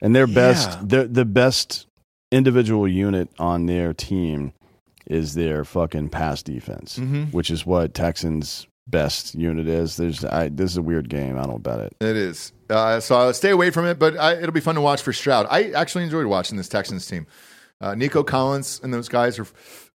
[0.00, 0.82] and their best, Yeah.
[1.02, 1.86] the the best
[2.32, 4.52] individual unit on their team
[5.06, 7.32] is their fucking pass defense, Mhm.
[7.32, 9.96] which is what Texans' best unit is.
[9.96, 11.36] There's, I, this is a weird game.
[11.38, 11.96] I don't bet it.
[12.00, 12.52] It is.
[12.70, 15.12] Uh, so I'll stay away from it, but I, it'll be fun to watch for
[15.12, 15.46] Stroud.
[15.50, 17.26] I actually enjoyed watching this Texans team.
[17.80, 19.46] Uh, Nico Collins and those guys are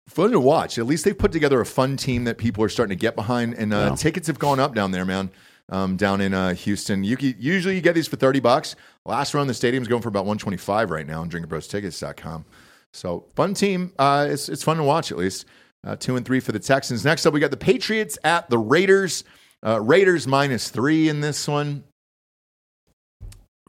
[0.06, 0.78] fun to watch.
[0.78, 3.54] At least they put together a fun team that people are starting to get behind,
[3.54, 5.30] and uh, tickets have gone up down there, man.
[5.72, 8.74] Um, down in uh, Houston, you can, usually you get these for thirty bucks.
[9.06, 12.44] Last round, the stadium's going for about one twenty five right now on DrinkinBrosTickets.com.
[12.92, 13.92] So fun team.
[13.96, 15.46] Uh, it's it's fun to watch at least.
[15.86, 17.04] Uh, two and three for the Texans.
[17.04, 19.22] Next up, we got the Patriots at the Raiders.
[19.64, 21.84] Uh, Raiders minus three in this one.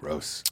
[0.02, 0.44] Gross.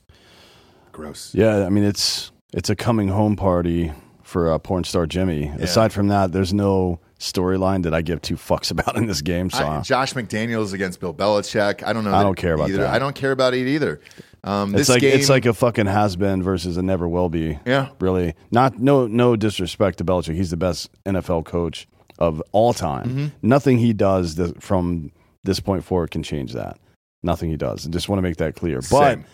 [0.92, 1.34] Gross.
[1.34, 3.92] Yeah, I mean it's it's a coming home party
[4.24, 5.48] for uh, porn star Jimmy.
[5.60, 9.50] Aside from that, there's no storyline that I give two fucks about in this game.
[9.50, 11.84] So I- Josh McDaniels against Bill Belichick.
[11.84, 12.14] I don't know.
[12.14, 12.80] I don't care about either.
[12.84, 12.94] that.
[12.94, 14.00] I don't care about it either.
[14.44, 17.30] Um, it's this like game, it's like a fucking has been versus a never will
[17.30, 17.60] be.
[17.66, 17.90] Yeah.
[18.00, 18.36] really.
[18.52, 20.36] Not no no disrespect to Belichick.
[20.36, 21.88] He's the best NFL coach
[22.20, 23.10] of all time.
[23.10, 23.26] Mm-hmm.
[23.42, 25.12] Nothing he does that from
[25.44, 26.78] this point forward can change that.
[27.24, 27.86] Nothing he does.
[27.86, 28.78] I just want to make that clear.
[28.90, 29.26] But Same.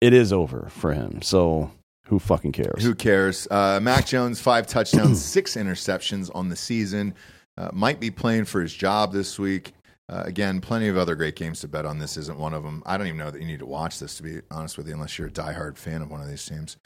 [0.00, 1.22] It is over for him.
[1.22, 1.70] So
[2.04, 2.82] who fucking cares?
[2.82, 3.46] Who cares?
[3.50, 7.14] Uh, Mac Jones, five touchdowns, six interceptions on the season.
[7.56, 9.72] Uh, might be playing for his job this week.
[10.08, 11.98] Uh, again, plenty of other great games to bet on.
[11.98, 12.82] This isn't one of them.
[12.84, 14.94] I don't even know that you need to watch this, to be honest with you,
[14.94, 16.78] unless you're a diehard fan of one of these teams.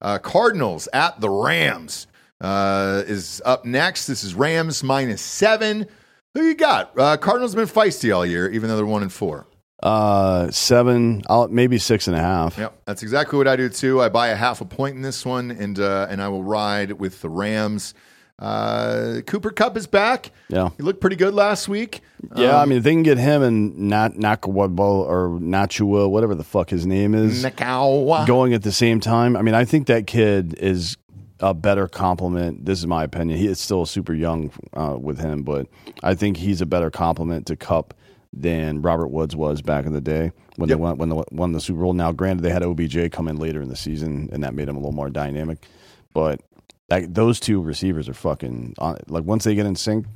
[0.00, 2.06] Uh, Cardinals at the Rams
[2.40, 4.06] uh, is up next.
[4.06, 5.88] This is Rams minus seven.
[6.32, 6.98] Who you got?
[6.98, 9.46] Uh, Cardinals have been feisty all year, even though they're one and four.
[9.82, 12.58] Uh, seven, I'll, maybe six and a half.
[12.58, 14.02] Yep, that's exactly what I do too.
[14.02, 16.92] I buy a half a point in this one, and uh, and I will ride
[16.92, 17.94] with the Rams.
[18.38, 20.32] Uh, Cooper Kupp is back.
[20.48, 20.70] Yeah.
[20.78, 22.00] He looked pretty good last week.
[22.34, 26.34] Yeah, Um, I mean, if they can get him and Nat Nakawabo or Nacua, whatever
[26.34, 28.26] the fuck his name is, Macau.
[28.26, 29.36] going at the same time.
[29.36, 30.96] I mean, I think that kid is
[31.38, 32.64] a better complement.
[32.64, 33.38] This is my opinion.
[33.38, 35.66] He is still super young uh, with him, but
[36.02, 37.92] I think he's a better complement to Kupp
[38.32, 40.76] than Robert Woods was back in the day when Yep.
[40.76, 41.92] they won when they won the Super Bowl.
[41.94, 44.76] Now, granted, they had OBJ come in later in the season, and that made him
[44.76, 45.66] a little more dynamic.
[46.14, 46.40] But
[46.88, 50.06] that, those two receivers are fucking on, like once they get in sync,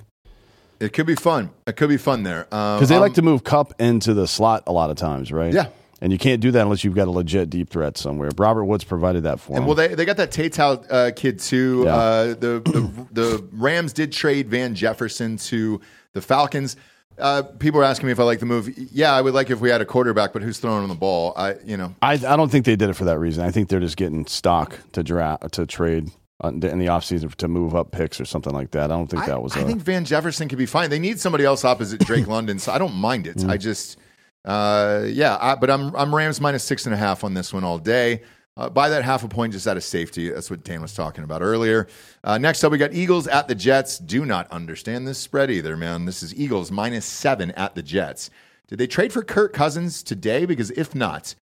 [0.80, 1.50] It could be fun.
[1.66, 4.64] It could be fun there because because they like to move Kupp into the slot
[4.66, 5.52] a lot of times, right?
[5.52, 5.68] Yeah.
[6.00, 8.28] And you can't do that unless you've got a legit deep threat somewhere.
[8.36, 9.66] Robert Woods provided that for And him.
[9.66, 11.82] well, they, they got that Taytow uh, kid too.
[11.86, 11.94] Yeah.
[11.96, 15.80] Uh, the, the the Rams did trade Van Jefferson to
[16.12, 16.76] the Falcons.
[17.18, 18.68] Uh, people are asking me if I like the move.
[18.92, 21.32] Yeah, I would like if we had a quarterback, but who's throwing on the ball?
[21.36, 23.44] I you know I, I don't think they did it for that reason.
[23.44, 26.10] I think they're just getting stock to draft to trade
[26.42, 28.84] in the offseason to move up picks or something like that.
[28.84, 29.56] I don't think I, that was.
[29.56, 30.90] I a- think Van Jefferson could be fine.
[30.90, 33.44] They need somebody else opposite Drake London, so I don't mind Mm.
[33.44, 33.48] it.
[33.48, 33.96] I just
[34.44, 37.64] Uh, yeah, I, but I'm I'm Rams minus six and a half on this one
[37.64, 38.22] all day.
[38.56, 40.30] Uh, by that half a point just out of safety.
[40.30, 41.88] That's what Dan was talking about earlier.
[42.22, 43.98] Uh, next up, we got Eagles at the Jets.
[43.98, 46.04] Do not understand this spread either, man.
[46.04, 48.30] This is Eagles minus seven at the Jets.
[48.68, 50.46] Did they trade for Kirk Cousins today?
[50.46, 51.34] Because if not,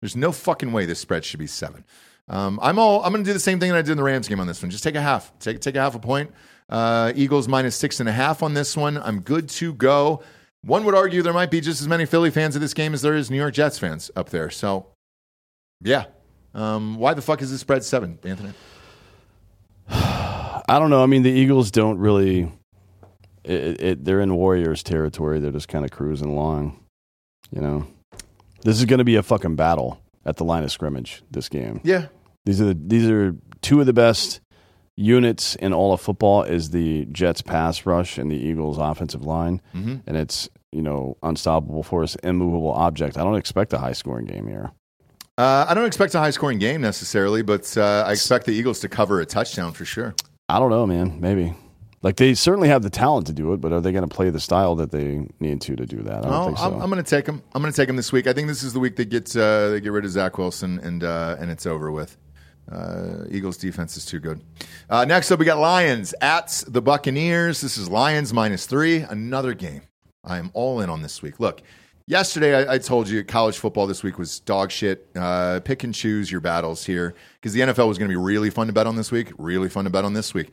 [0.00, 1.84] there's no fucking way this spread should be seven.
[2.28, 3.02] Um, I'm all.
[3.02, 4.46] I'm going to do the same thing that I did in the Rams game on
[4.46, 4.70] this one.
[4.70, 5.38] Just take a half.
[5.38, 6.30] Take take a half a point.
[6.70, 8.96] Uh, Eagles minus six and a half on this one.
[8.96, 10.22] I'm good to go.
[10.62, 13.02] One would argue there might be just as many Philly fans of this game as
[13.02, 14.48] there is New York Jets fans up there.
[14.48, 14.86] So,
[15.82, 16.06] yeah.
[16.54, 18.52] Um, why the fuck is this spread seven, Anthony?
[19.88, 21.02] I don't know.
[21.02, 22.50] I mean, the Eagles don't really.
[23.44, 25.38] It, it, they're in Warriors territory.
[25.40, 26.78] They're just kind of cruising along.
[27.50, 27.86] You know,
[28.62, 31.22] this is going to be a fucking battle at the line of scrimmage.
[31.30, 31.80] This game.
[31.84, 32.06] Yeah.
[32.46, 34.40] These are the, these are two of the best
[34.96, 36.42] units in all of football.
[36.44, 40.02] Is the Jets pass rush and the Eagles offensive line, Mhm.
[40.06, 43.18] and it's you know unstoppable force, immovable object.
[43.18, 44.72] I don't expect a high scoring game here.
[45.36, 48.80] Uh, I don't expect a high scoring game necessarily, but uh, I expect the Eagles
[48.80, 50.14] to cover a touchdown for sure.
[50.48, 51.20] I don't know, man.
[51.20, 51.54] Maybe.
[52.02, 54.28] Like they certainly have the talent to do it, but are they going to play
[54.28, 56.24] the style that they need to to do that?
[56.24, 56.64] I don't think so.
[56.64, 57.42] I'm, I'm going to take them.
[57.54, 58.26] I'm going to take them this week.
[58.26, 60.78] I think this is the week they get uh, they get rid of Zach Wilson
[60.80, 62.18] and uh, and it's over with.
[62.70, 64.42] Uh, Eagles defense is too good.
[64.88, 67.60] Uh, next up, we got Lions at the Buccaneers.
[67.60, 68.98] This is Lions minus three.
[68.98, 69.82] Another game.
[70.22, 71.40] I am all in on this week.
[71.40, 71.62] Look,
[72.06, 75.08] yesterday I, I told you college football this week was dog shit.
[75.14, 78.50] Uh, pick and choose your battles here because the NFL was going to be really
[78.50, 79.32] fun to bet on this week.
[79.38, 80.50] Really fun to bet on this week.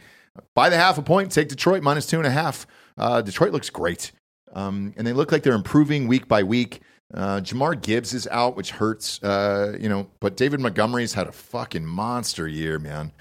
[0.55, 2.65] By the half a point, take Detroit minus two and a half.
[2.97, 4.11] Uh, Detroit looks great.
[4.53, 6.81] Um, and they look like they're improving week by week.
[7.13, 11.31] Uh, Jahmyr Gibbs is out, which hurts, uh, you know, but David Montgomery's had a
[11.31, 13.11] fucking monster year, man,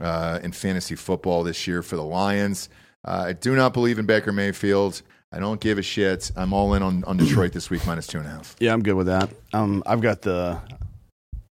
[0.00, 2.68] uh, in fantasy football this year for the Lions.
[3.04, 5.02] Uh, I do not believe in Baker Mayfield.
[5.32, 6.30] I don't give a shit.
[6.36, 8.54] I'm all in on, on Detroit this week, minus two and a half.
[8.60, 9.30] yeah, I'm good with that.
[9.52, 10.60] Um, I've got the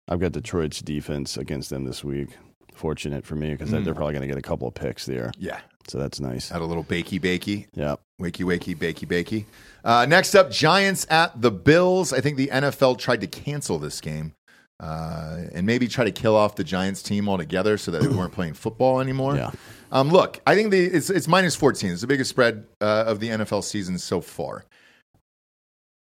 [0.08, 2.28] I've got Detroit's defense against them this week.
[2.74, 3.84] Fortunate for me because Mm.
[3.84, 5.60] they're probably going to get a couple of picks there, Yeah.
[5.88, 6.48] so that's nice.
[6.50, 7.66] Had a little bakey bakey.
[7.74, 7.96] Yeah.
[8.20, 9.44] Wakey, wakey, bakey, bakey.
[9.84, 12.12] Uh, next up, Giants at the Bills.
[12.12, 14.34] I think the NFL tried to cancel this game
[14.80, 18.32] uh, and maybe try to kill off the Giants team altogether so that they weren't
[18.32, 19.36] playing football anymore.
[19.36, 19.50] Yeah.
[19.92, 21.90] Um, look, I think the, it's, it's minus 14.
[21.90, 24.64] It's the biggest spread uh, of the NFL season so far.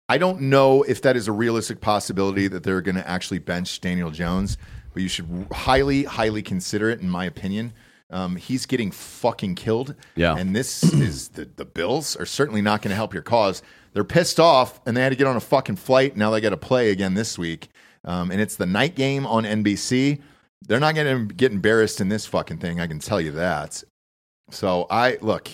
[0.10, 3.80] I don't know if that is a realistic possibility that they're going to actually bench
[3.82, 4.58] Daniel Jones,
[4.94, 7.74] but you should highly, highly consider it, in my opinion.
[8.10, 9.96] Um, he's getting fucking killed.
[10.16, 10.36] Yeah.
[10.38, 13.64] And this is the, the Bills are certainly not going to help your cause.
[13.94, 16.16] They're pissed off and they had to get on a fucking flight.
[16.16, 17.70] Now they got to play again this week.
[18.06, 20.22] Um, and it's the night game on NBC.
[20.68, 22.80] They're not going to get embarrassed in this fucking thing.
[22.80, 23.84] I can tell you that.
[24.52, 25.50] So I look,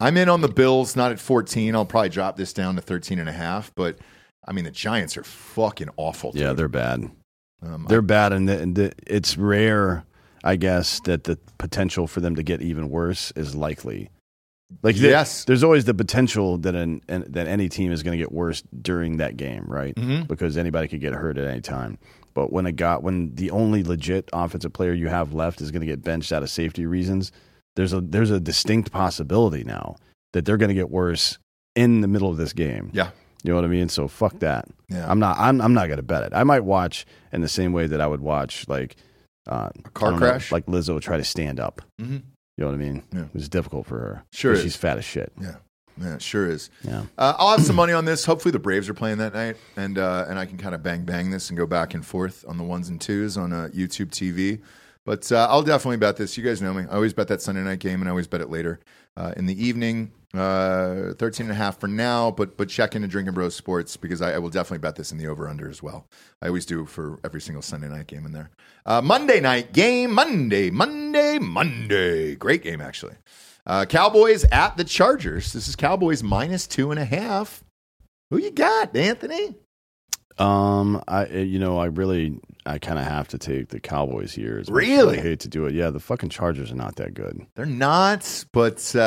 [0.00, 1.74] I'm in on the Bills, not at 14.
[1.74, 3.72] I'll probably drop this down to 13 and a half.
[3.74, 3.98] But
[4.46, 6.32] I mean, the Giants are fucking awful.
[6.34, 7.10] Yeah, they're bad.
[7.64, 10.04] Um, They're bad, and, the, and the, it's rare,
[10.42, 14.10] I guess, that the potential for them to get even worse is likely.
[14.82, 15.44] Like, Yes.
[15.44, 18.64] there's always the potential that an, an that any team is going to get worse
[18.82, 19.94] during that game, right?
[19.94, 20.26] Mhm.
[20.26, 21.98] Because anybody could get hurt at any time.
[22.34, 25.80] But when a got when the only legit offensive player you have left is going
[25.80, 27.32] to get benched out of safety reasons,
[27.76, 29.96] there's a there's a distinct possibility now
[30.32, 31.38] that they're going to get worse
[31.74, 32.90] in the middle of this game.
[32.92, 33.10] yeah.
[33.44, 33.88] You know what I mean?
[33.88, 34.68] So fuck that.
[34.88, 35.04] Yeah.
[35.10, 35.36] I'm not.
[35.36, 35.60] I'm.
[35.60, 36.32] I'm not going to bet it.
[36.32, 38.94] I might watch in the same way that I would watch like
[39.48, 40.52] uh, a car crash?
[40.52, 41.82] like Lizzo try to stand up.
[42.00, 42.22] Mhm.
[42.56, 43.02] You know what I mean?
[43.12, 43.22] Yeah.
[43.22, 44.22] It was difficult for her.
[44.32, 44.54] Sure.
[44.56, 45.32] She's fat as shit.
[45.40, 45.56] Yeah.
[46.00, 46.70] Yeah, it sure is.
[46.82, 47.04] Yeah.
[47.18, 48.24] Uh, I'll have some money on this.
[48.24, 51.04] Hopefully, the Braves are playing that night, and uh, and I can kind of bang
[51.04, 54.10] bang this and go back and forth on the ones and twos on uh, YouTube
[54.10, 54.60] TV.
[55.04, 56.36] But uh, I'll definitely bet this.
[56.38, 56.84] You guys know me.
[56.88, 58.80] I always bet that Sunday night game, and I always bet it later
[59.16, 60.12] uh, in the evening.
[60.34, 64.22] Uh, 13 and a half for now, but but check into Drinkin Bros Sports because
[64.22, 66.06] I, I will definitely bet this in the over under as well.
[66.40, 68.50] I always do for every single Sunday night game in there.
[68.86, 72.34] Uh, Monday night game, Monday, Monday, Monday.
[72.34, 73.14] Great game actually.
[73.64, 75.52] Uh, Cowboys at the Chargers.
[75.52, 77.62] This is Cowboys minus two and a half.
[78.30, 79.54] Who you got, Anthony?
[80.38, 81.02] Um.
[81.06, 81.26] I.
[81.26, 81.78] You know.
[81.78, 82.40] I really.
[82.64, 84.58] I kind of have to take the Cowboys here.
[84.58, 85.18] as Really?
[85.18, 85.74] I hate to do it.
[85.74, 85.90] Yeah.
[85.90, 87.46] The fucking Chargers are not that good.
[87.54, 89.02] They're not, but uh, I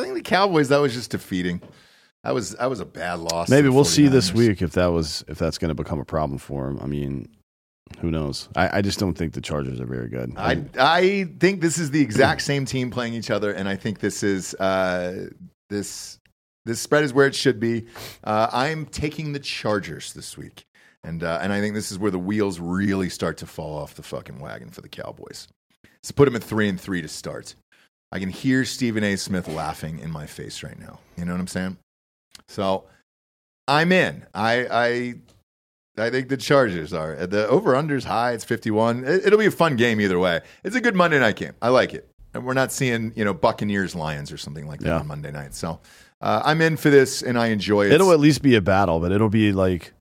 [0.00, 0.68] think the Cowboys.
[0.68, 1.60] That was just defeating.
[2.22, 3.48] That was that was a bad loss.
[3.48, 6.38] Maybe we'll see this week if that was if that's going to become a problem
[6.38, 6.78] for him.
[6.80, 7.26] I mean,
[8.00, 8.48] who knows?
[8.56, 10.32] I, I just don't think the Chargers are very good.
[10.36, 14.00] I I think this is the exact same team playing each other, and I think
[14.00, 15.28] this is uh,
[15.70, 16.18] this
[16.64, 17.86] this spread is where it should be.
[18.24, 20.64] Uh, I'm taking the Chargers this week,
[21.04, 23.94] and uh, and I think this is where the wheels really start to fall off
[23.94, 25.48] the fucking wagon for the Cowboys.
[26.02, 27.54] So put them at three and three to start.
[28.10, 29.16] I can hear Stephen A.
[29.16, 30.98] Smith laughing in my face right now.
[31.16, 31.78] You know what I'm saying?
[32.48, 32.84] So
[33.66, 34.26] I'm in.
[34.34, 35.14] I I
[35.98, 38.32] I think the Chargers are the over unders high.
[38.32, 39.04] It's 51.
[39.04, 40.40] It, it'll be a fun game either way.
[40.64, 41.52] It's a good Monday night game.
[41.60, 42.08] I like it.
[42.34, 44.98] And we're not seeing you know Buccaneers Lions or something like that Yeah.
[45.00, 45.54] on Monday night.
[45.54, 45.80] So
[46.22, 47.92] uh, I'm in for this and I enjoy it.
[47.92, 49.92] It'll at least be a battle, but it'll be like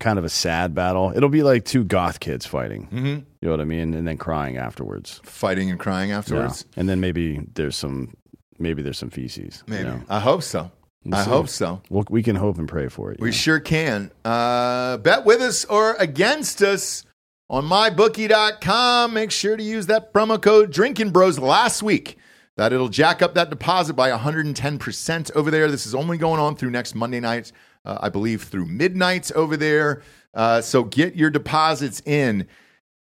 [0.00, 1.12] kind of a sad battle.
[1.14, 2.88] It'll be like two goth kids fighting.
[2.90, 3.16] Mhm.
[3.18, 3.94] You know what I mean?
[3.94, 5.20] And then crying afterwards.
[5.22, 6.64] fighting and crying afterwards.
[6.74, 6.80] Yeah.
[6.80, 8.14] And then maybe there's some
[8.58, 9.62] maybe there's some feces.
[9.68, 10.00] you know?
[10.08, 10.70] I hope so.
[11.04, 11.30] We'll I see.
[11.30, 11.82] hope so.
[11.88, 13.20] We'll, we can hope and pray for it.
[13.20, 14.10] We sure can.
[14.24, 17.04] Uh, bet with us or against us
[17.48, 19.14] on mybookie.com.
[19.14, 22.18] Make sure to use that promo code Drinkin Bros last week.
[22.56, 25.70] That it'll jack up that deposit by 110% over there.
[25.70, 27.52] This is only going on through next Monday night,
[27.86, 30.02] uh, I believe through midnight over there.
[30.34, 32.46] Uh, so get your deposits in.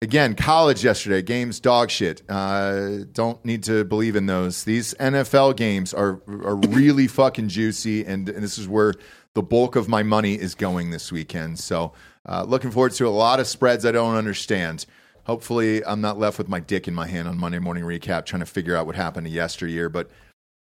[0.05, 2.20] Again, college yesterday, games dog shit.
[2.28, 4.64] Uh, don't need to believe in those.
[4.64, 8.92] These NFL games are are really fucking juicy, and, and this is where
[9.32, 11.59] the bulk of my money is going this weekend.
[11.59, 11.94] So,
[12.28, 14.84] uh, looking forward to a lot of spreads I don't understand.
[15.24, 18.40] Hopefully, I'm not left with my dick in my hand on Monday morning recap trying
[18.40, 19.88] to figure out what happened to yesteryear.
[19.88, 20.11] But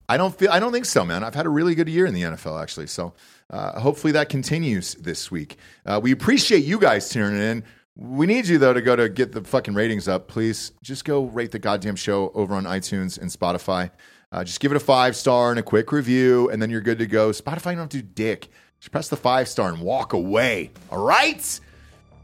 [0.09, 1.25] I don't feel I don't think so, man.
[1.25, 2.87] I've had a really good year in the NFL actually.
[2.87, 3.15] So
[3.51, 5.57] uh, hopefully that continues this week.
[5.85, 7.65] Uh, we appreciate you guys tuning in.
[7.97, 10.73] We need you though to go to get the fucking ratings up, please.
[10.83, 13.91] Just go rate the goddamn show over on iTunes and Spotify.
[14.33, 16.99] Uh, just give it a five star and a quick review, and then you're good
[16.99, 17.31] to go.
[17.31, 18.49] Spotify, you don't have to do dick.
[18.81, 20.73] Just press the five star and walk away.
[20.91, 21.61] All right?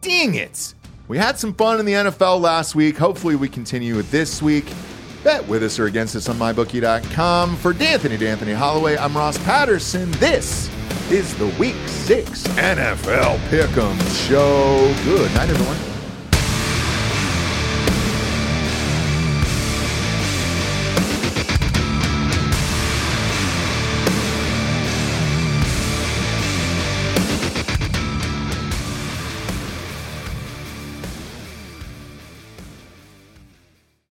[0.00, 0.74] Dang it.
[1.06, 2.96] We had some fun in the NFL last week.
[2.98, 4.72] Hopefully, we continue it this week.
[5.22, 7.56] Bet with us or against us on mybookie.com.
[7.56, 10.10] For D'Anthony D'Anthony Holloway, I'm Ross Patterson.
[10.12, 10.68] This
[11.10, 14.94] is the Week 6 NFL Pick'em Show.
[15.04, 15.99] Good night, everyone.